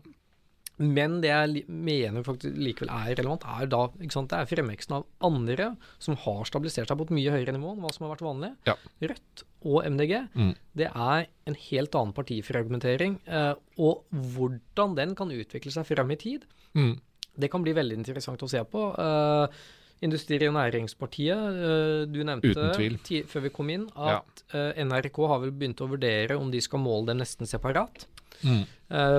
Men 0.81 1.19
det 1.21 1.29
jeg 1.29 1.65
mener 1.69 2.25
faktisk 2.25 2.55
likevel 2.57 2.89
er 2.89 3.13
relevant, 3.19 3.43
er 3.45 3.67
da 3.69 3.83
ikke 4.01 4.15
sant, 4.15 4.31
det 4.31 4.39
er 4.39 4.49
fremveksten 4.49 4.95
av 4.97 5.05
andre 5.27 5.67
som 6.01 6.17
har 6.23 6.41
stabilisert 6.49 6.89
seg 6.89 6.97
på 6.97 7.05
et 7.07 7.13
mye 7.19 7.35
høyere 7.35 7.53
nivå 7.53 7.75
enn 7.75 7.83
hva 7.83 7.91
som 7.93 8.07
har 8.07 8.15
vært 8.15 8.25
vanlig. 8.25 8.49
Ja. 8.65 8.75
Rødt 9.03 9.43
og 9.69 9.85
MDG. 9.85 10.15
Mm. 10.33 10.51
Det 10.81 10.89
er 10.89 11.29
en 11.49 11.59
helt 11.69 11.95
annen 11.99 12.15
partifragmentering. 12.17 13.19
Eh, 13.29 13.53
og 13.77 14.03
hvordan 14.33 14.97
den 14.97 15.13
kan 15.19 15.31
utvikle 15.31 15.71
seg 15.75 15.87
frem 15.87 16.11
i 16.15 16.19
tid, 16.25 16.49
mm, 16.73 16.93
det 17.37 17.49
kan 17.53 17.63
bli 17.65 17.73
veldig 17.77 18.01
interessant 18.01 18.41
å 18.45 18.49
se 18.49 18.65
på. 18.69 18.89
Eh, 18.99 19.63
Industri- 20.03 20.49
og 20.49 20.57
Næringspartiet, 20.57 21.37
eh, 21.63 22.05
du 22.11 22.23
nevnte 22.27 22.51
Uten 22.51 22.73
tvil. 22.75 23.23
før 23.23 23.41
vi 23.45 23.49
kom 23.49 23.69
inn 23.71 23.85
at 23.95 24.43
eh, 24.51 24.83
NRK 24.83 25.27
har 25.29 25.39
vel 25.39 25.51
begynt 25.51 25.79
å 25.79 25.87
vurdere 25.87 26.35
om 26.35 26.51
de 26.51 26.59
skal 26.59 26.79
måle 26.83 27.07
dem 27.07 27.21
nesten 27.21 27.47
separat. 27.47 28.05
mm, 28.43 28.65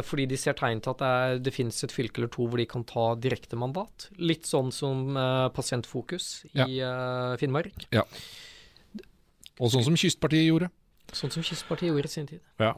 fordi 0.07 0.27
de 0.31 0.39
ser 0.39 0.57
tegn 0.59 0.83
til 0.85 0.95
at 0.95 1.03
det, 1.03 1.11
er, 1.11 1.43
det 1.43 1.55
finnes 1.55 1.85
et 1.87 1.95
fylke 1.95 2.21
eller 2.21 2.31
to 2.33 2.47
hvor 2.47 2.61
de 2.61 2.67
kan 2.71 2.87
ta 2.87 3.07
direktemandat. 3.19 4.09
Litt 4.23 4.47
sånn 4.47 4.71
som 4.75 5.17
eh, 5.19 5.49
Pasientfokus 5.55 6.47
i 6.53 6.79
eh, 6.79 7.35
Finnmark. 7.41 7.87
og 9.59 9.71
sånn 9.75 9.87
som 9.87 9.99
Kystpartiet 9.99 10.49
gjorde. 10.49 10.71
Sånn 11.15 11.33
som 11.35 11.47
Kystpartiet 11.47 11.91
gjorde 11.91 12.11
i 12.11 12.15
sin 12.15 12.29
tid. 12.31 12.43
Ja. 12.63 12.75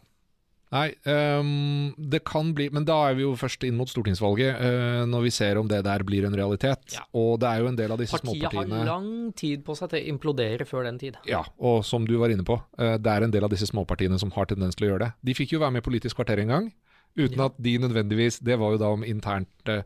Nei, 0.75 0.89
um, 1.07 1.93
det 1.97 2.25
kan 2.27 2.49
bli 2.57 2.67
Men 2.75 2.87
da 2.89 2.97
er 3.07 3.15
vi 3.15 3.23
jo 3.23 3.37
først 3.39 3.63
inn 3.69 3.77
mot 3.79 3.91
stortingsvalget, 3.91 4.59
uh, 4.59 5.05
når 5.07 5.29
vi 5.29 5.33
ser 5.35 5.61
om 5.61 5.69
det 5.71 5.79
der 5.87 6.03
blir 6.07 6.27
en 6.27 6.35
realitet. 6.35 6.97
Ja. 6.97 7.05
Og 7.15 7.39
det 7.43 7.53
er 7.53 7.63
jo 7.63 7.71
en 7.71 7.79
del 7.79 7.95
av 7.95 8.01
disse 8.03 8.19
Partiet 8.19 8.49
har 8.49 8.51
småpartiene 8.51 8.89
lang 8.89 9.11
tid 9.39 9.63
på 9.67 9.77
seg 9.79 9.93
til 9.93 10.03
å 10.03 10.15
implodere 10.15 10.67
før 10.67 10.89
den 10.89 10.99
tid. 10.99 11.21
Ja, 11.29 11.45
og 11.63 11.85
som 11.87 12.09
du 12.09 12.17
var 12.19 12.35
inne 12.35 12.47
på, 12.47 12.59
uh, 12.59 12.97
det 12.99 13.13
er 13.13 13.27
en 13.27 13.35
del 13.35 13.47
av 13.47 13.55
disse 13.55 13.71
småpartiene 13.71 14.19
som 14.23 14.35
har 14.35 14.51
tendens 14.51 14.79
til 14.79 14.89
å 14.89 14.93
gjøre 14.93 15.07
det. 15.07 15.13
De 15.31 15.39
fikk 15.39 15.55
jo 15.55 15.63
være 15.63 15.77
med 15.77 15.85
i 15.85 15.87
Politisk 15.87 16.19
kvarter 16.19 16.43
en 16.43 16.55
gang, 16.57 16.69
uten 17.17 17.41
at 17.41 17.57
de 17.63 17.79
nødvendigvis 17.79 18.39
Det 18.45 18.59
var 18.61 18.75
jo 18.75 18.79
da 18.79 18.91
om 18.93 19.05
internt, 19.05 19.49
eh, 19.69 19.83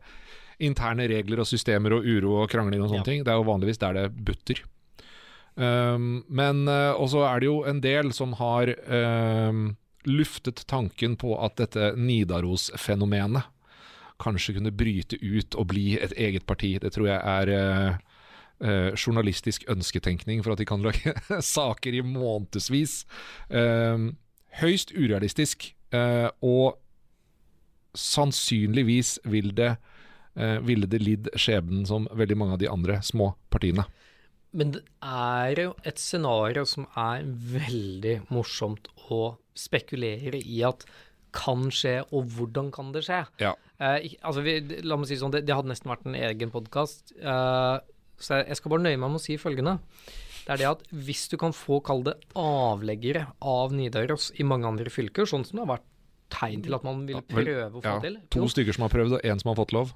interne 0.59 1.07
regler 1.09 1.39
og 1.41 1.47
systemer 1.49 1.95
og 1.97 2.05
uro 2.05 2.41
og 2.43 2.49
krangling 2.51 2.81
og 2.83 2.89
sånne 2.91 3.01
Ja. 3.05 3.07
ting. 3.07 3.23
Det 3.23 3.31
er 3.33 3.39
jo 3.39 3.47
vanligvis 3.47 3.79
der 3.81 3.93
det 3.93 4.09
butter. 4.25 4.61
Um, 5.55 6.23
men 6.29 6.67
uh, 6.69 6.93
også 6.95 7.25
er 7.27 7.39
det 7.41 7.47
jo 7.49 7.57
en 7.67 7.81
del 7.83 8.13
som 8.15 8.33
har 8.39 8.71
um, 9.49 9.75
luftet 10.07 10.63
tanken 10.67 11.17
på 11.19 11.33
at 11.43 11.57
dette 11.59 11.91
Nidaros-fenomenet 11.99 13.43
kanskje 14.21 14.55
kunne 14.55 14.71
bryte 14.71 15.17
ut 15.17 15.55
og 15.57 15.67
bli 15.73 15.97
et 15.99 16.13
eget 16.13 16.45
parti. 16.47 16.75
Det 16.79 16.93
tror 16.93 17.09
jeg 17.09 17.19
er 17.19 17.51
uh, 17.51 17.97
uh, 18.63 18.91
journalistisk 18.95 19.65
ønsketenkning 19.69 20.43
for 20.45 20.53
at 20.53 20.61
de 20.61 20.65
kan 20.69 20.81
lage 20.85 21.13
saker 21.55 21.97
i 21.97 22.03
månedsvis. 22.05 23.01
Um, 23.49 24.13
høyst 24.61 24.93
urealistisk, 24.95 25.71
uh, 25.93 26.29
og 26.41 26.77
sannsynligvis 27.97 29.17
vil 29.29 29.51
det, 29.57 29.75
uh, 30.39 30.57
ville 30.63 30.89
det 30.89 31.01
lidd 31.03 31.31
skjebnen 31.35 31.85
som 31.89 32.07
veldig 32.11 32.37
mange 32.39 32.57
av 32.57 32.63
de 32.63 32.71
andre 32.71 33.01
små 33.05 33.33
partiene. 33.53 33.87
Men 34.51 34.73
det 34.75 34.81
er 35.07 35.59
jo 35.63 35.75
et 35.87 35.99
scenario 36.01 36.65
som 36.67 36.87
er 36.99 37.23
veldig 37.23 38.17
morsomt 38.35 38.89
å 39.11 39.37
spekulere 39.55 40.41
i 40.41 40.59
at 40.67 40.83
kan 41.31 41.69
skje, 41.71 42.01
og 42.11 42.27
hvordan 42.35 42.71
kan 42.75 42.91
det 42.91 43.05
skje? 43.07 43.21
Ja. 43.39 43.53
Eh, 43.79 44.17
altså 44.19 44.43
vi, 44.43 44.57
la 44.83 44.97
meg 44.99 45.07
si 45.07 45.17
sånn, 45.19 45.31
det, 45.33 45.45
det 45.47 45.55
hadde 45.55 45.71
nesten 45.71 45.91
vært 45.91 46.03
en 46.07 46.17
egen 46.19 46.51
podkast. 46.51 47.13
Eh, 47.15 47.77
så 48.21 48.41
jeg 48.43 48.59
skal 48.59 48.75
bare 48.75 48.85
nøye 48.85 48.99
meg 48.99 49.13
med 49.13 49.21
å 49.21 49.23
si 49.23 49.37
følgende. 49.41 49.77
Det 50.41 50.55
er 50.55 50.59
det 50.59 50.69
at 50.71 50.83
hvis 50.91 51.27
du 51.31 51.37
kan 51.39 51.55
få, 51.55 51.79
kall 51.85 52.03
det, 52.05 52.17
avleggere 52.37 53.29
av 53.39 53.71
Nidaros 53.75 54.31
i 54.41 54.45
mange 54.47 54.67
andre 54.67 54.91
fylker, 54.91 55.29
sånn 55.29 55.45
som 55.47 55.57
det 55.57 55.65
har 55.65 55.73
vært 55.77 55.87
tegn 56.31 56.63
til 56.65 56.77
at 56.77 56.87
man 56.87 57.03
ville 57.07 57.21
Ja, 57.21 57.35
vel, 57.35 57.45
prøve 57.51 57.67
å 57.67 57.81
få 57.81 57.83
Ja, 57.85 57.97
til 58.03 58.17
to 58.33 58.45
jo, 58.45 58.49
stykker 58.55 58.77
som 58.77 58.87
har 58.87 58.93
prøvd, 58.95 59.17
og 59.19 59.27
én 59.27 59.41
som 59.41 59.51
har 59.51 59.59
fått 59.59 59.75
lov. 59.75 59.93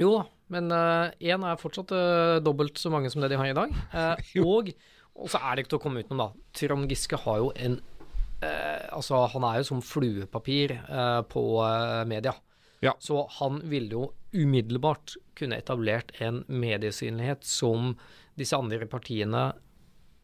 jo 0.00 0.14
da, 0.18 0.24
men 0.54 0.70
én 0.72 1.44
er 1.46 1.60
fortsatt 1.60 1.92
uh, 1.94 2.38
dobbelt 2.44 2.78
så 2.80 2.90
mange 2.92 3.10
som 3.12 3.22
det 3.22 3.30
de 3.32 3.38
har 3.40 3.50
i 3.50 3.56
dag. 3.56 3.72
Uh, 3.94 4.44
og, 4.44 4.70
og 5.14 5.30
så 5.32 5.40
er 5.42 5.54
det 5.56 5.64
ikke 5.64 5.74
til 5.74 5.80
å 5.80 5.84
komme 5.84 6.04
utenom, 6.04 6.22
da. 6.22 6.28
Trond 6.56 6.88
Giske 6.90 7.18
har 7.24 7.40
jo 7.42 7.50
en 7.56 7.80
eh, 8.42 8.86
Altså, 8.94 9.18
han 9.34 9.44
er 9.44 9.60
jo 9.60 9.66
som 9.68 9.82
fluepapir 9.84 10.72
eh, 10.78 11.20
på 11.28 11.42
eh, 11.66 12.04
media. 12.08 12.32
Ja. 12.80 12.94
Så 13.02 13.26
han 13.38 13.60
ville 13.68 13.92
jo 13.92 14.06
umiddelbart 14.32 15.16
kunne 15.36 15.58
etablert 15.60 16.14
en 16.22 16.44
mediesynlighet 16.48 17.44
som 17.44 17.94
disse 18.38 18.56
andre 18.56 18.86
partiene 18.88 19.50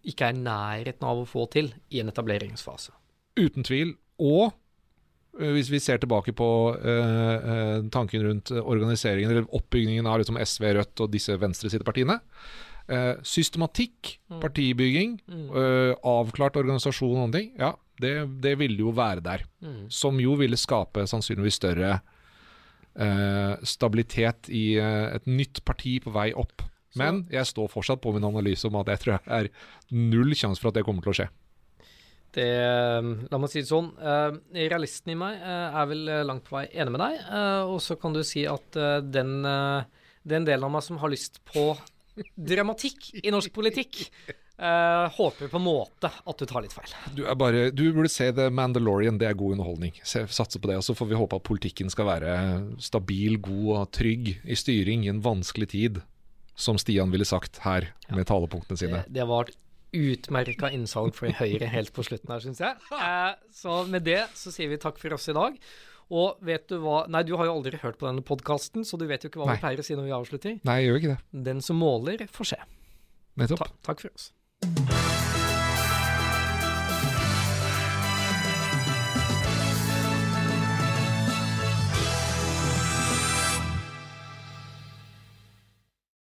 ikke 0.06 0.30
er 0.30 0.38
i 0.38 0.44
nærheten 0.46 1.04
av 1.04 1.20
å 1.24 1.28
få 1.28 1.44
til 1.52 1.72
i 1.92 2.00
en 2.00 2.08
etableringsfase. 2.12 2.94
Uten 3.36 3.66
tvil. 3.66 3.96
Og 4.22 4.46
eh, 4.46 4.56
hvis 5.38 5.68
vi 5.70 5.80
ser 5.82 5.98
tilbake 6.02 6.32
på 6.36 6.46
eh, 6.80 7.48
eh, 7.52 7.82
tanken 7.92 8.22
rundt 8.24 8.50
eh, 8.54 8.62
organiseringen, 8.64 9.30
eller 9.30 9.48
oppbyggingen 9.56 10.06
av 10.08 10.18
liksom 10.22 10.38
SV, 10.40 10.70
Rødt 10.78 11.00
og 11.04 11.10
disse 11.12 11.36
venstresidepartiene. 11.38 12.20
Eh, 12.88 13.14
systematikk, 13.26 14.18
Mm. 14.30 14.40
partibygging, 14.40 15.20
Mm. 15.28 15.48
eh, 15.56 15.94
avklart 16.04 16.56
organisasjon 16.56 17.10
og 17.16 17.18
sånne 17.28 17.32
ting. 17.38 17.52
Ja, 17.58 17.74
det, 18.00 18.40
det 18.40 18.56
ville 18.58 18.78
jo 18.78 18.92
være 18.92 19.22
der. 19.22 19.44
Mm. 19.62 19.90
Som 19.90 20.18
jo 20.20 20.34
ville 20.36 20.56
skape 20.56 21.06
sannsynligvis 21.06 21.58
større 21.60 22.00
eh, 22.96 23.56
stabilitet 23.62 24.48
i 24.48 24.76
eh, 24.80 25.14
et 25.16 25.26
nytt 25.28 25.64
parti 25.64 25.98
på 26.04 26.12
vei 26.14 26.30
opp. 26.34 26.62
Men 26.96 27.26
jeg 27.30 27.44
står 27.44 27.68
fortsatt 27.68 28.00
på 28.00 28.14
min 28.14 28.24
analyse 28.24 28.64
om 28.64 28.76
at 28.80 28.86
jeg 28.94 29.02
tror 29.02 29.18
det 29.26 29.34
er 29.36 29.48
null 29.92 30.32
sjanse 30.32 30.62
for 30.62 30.70
at 30.70 30.78
det 30.78 30.84
kommer 30.86 31.04
til 31.04 31.12
å 31.12 31.18
skje. 31.18 31.28
Det, 32.36 32.46
la 33.30 33.38
meg 33.40 33.50
si 33.52 33.62
det 33.62 33.70
sånn. 33.70 33.92
Uh, 33.96 34.36
realisten 34.52 35.14
i 35.14 35.18
meg 35.18 35.38
uh, 35.40 35.76
er 35.80 35.90
vel 35.92 36.08
langt 36.28 36.44
på 36.46 36.58
vei 36.58 36.66
enig 36.68 36.92
med 36.92 37.00
deg. 37.04 37.20
Uh, 37.30 37.74
og 37.74 37.78
så 37.84 37.96
kan 38.00 38.16
du 38.16 38.22
si 38.26 38.44
at 38.48 38.80
den, 39.08 39.38
den 40.26 40.48
delen 40.48 40.66
av 40.68 40.74
meg 40.74 40.84
som 40.84 41.00
har 41.00 41.12
lyst 41.12 41.40
på 41.48 41.70
dramatikk 42.36 43.12
i 43.22 43.32
norsk 43.32 43.52
politikk, 43.52 44.06
håper 44.56 45.50
på 45.52 45.58
en 45.58 45.64
måte 45.66 46.08
at 46.08 46.38
du 46.40 46.46
tar 46.48 46.62
litt 46.64 46.72
feil. 46.72 46.88
Du, 47.12 47.26
bare, 47.36 47.66
du, 47.76 47.82
burde 47.92 48.08
se 48.08 48.30
The 48.32 48.46
Mandalorian, 48.48 49.18
det 49.20 49.28
er 49.28 49.36
god 49.36 49.58
underholdning. 49.58 49.98
Se, 50.00 50.22
satse 50.32 50.56
på 50.56 50.70
det. 50.70 50.78
Og 50.80 50.86
så 50.86 50.94
får 50.96 51.10
vi 51.10 51.18
håpe 51.20 51.36
at 51.36 51.44
politikken 51.44 51.92
skal 51.92 52.08
være 52.08 52.30
stabil, 52.80 53.36
god 53.44 53.66
og 53.74 53.90
trygg 53.98 54.30
i 54.32 54.56
styring 54.56 55.04
i 55.04 55.12
en 55.12 55.20
vanskelig 55.20 55.68
tid. 55.74 56.00
Som 56.56 56.80
Stian 56.80 57.12
ville 57.12 57.28
sagt 57.28 57.60
her, 57.66 57.90
med 58.08 58.24
talepunktene 58.32 58.80
sine. 58.80 59.04
Det, 59.04 59.18
det 59.18 59.28
var 59.28 59.52
utmerka 59.96 60.70
innsalg 60.74 61.16
for 61.16 61.32
Høyre 61.40 61.68
helt 61.72 61.92
på 61.96 62.04
slutten 62.06 62.32
her, 62.32 62.42
syns 62.44 62.62
jeg. 62.62 62.78
Eh, 62.96 63.34
så 63.56 63.82
med 63.90 64.06
det 64.06 64.22
så 64.38 64.52
sier 64.54 64.70
vi 64.72 64.80
takk 64.82 65.00
for 65.02 65.16
oss 65.16 65.28
i 65.32 65.36
dag. 65.36 65.58
Og 66.16 66.38
vet 66.46 66.68
du 66.70 66.78
hva 66.84 67.00
Nei, 67.10 67.24
du 67.26 67.34
har 67.38 67.48
jo 67.48 67.56
aldri 67.58 67.80
hørt 67.82 67.98
på 67.98 68.06
denne 68.06 68.22
podkasten, 68.22 68.86
så 68.86 68.98
du 69.00 69.08
vet 69.10 69.24
jo 69.24 69.32
ikke 69.32 69.42
hva 69.42 69.50
Nei. 69.50 69.58
vi 69.58 69.64
pleier 69.64 69.82
å 69.82 69.86
si 69.86 69.98
når 69.98 70.08
vi 70.08 70.16
avslutter. 70.20 70.58
Nei, 70.68 70.80
jeg 70.82 70.90
gjør 70.90 71.02
ikke 71.02 71.14
det. 71.16 71.20
Den 71.50 71.64
som 71.66 71.82
måler, 71.82 72.28
får 72.30 72.52
se. 72.54 72.60
Nettopp. 73.36 73.66
Ta 73.66 73.90
takk 73.90 74.06
for 74.06 74.14
oss. 74.14 74.95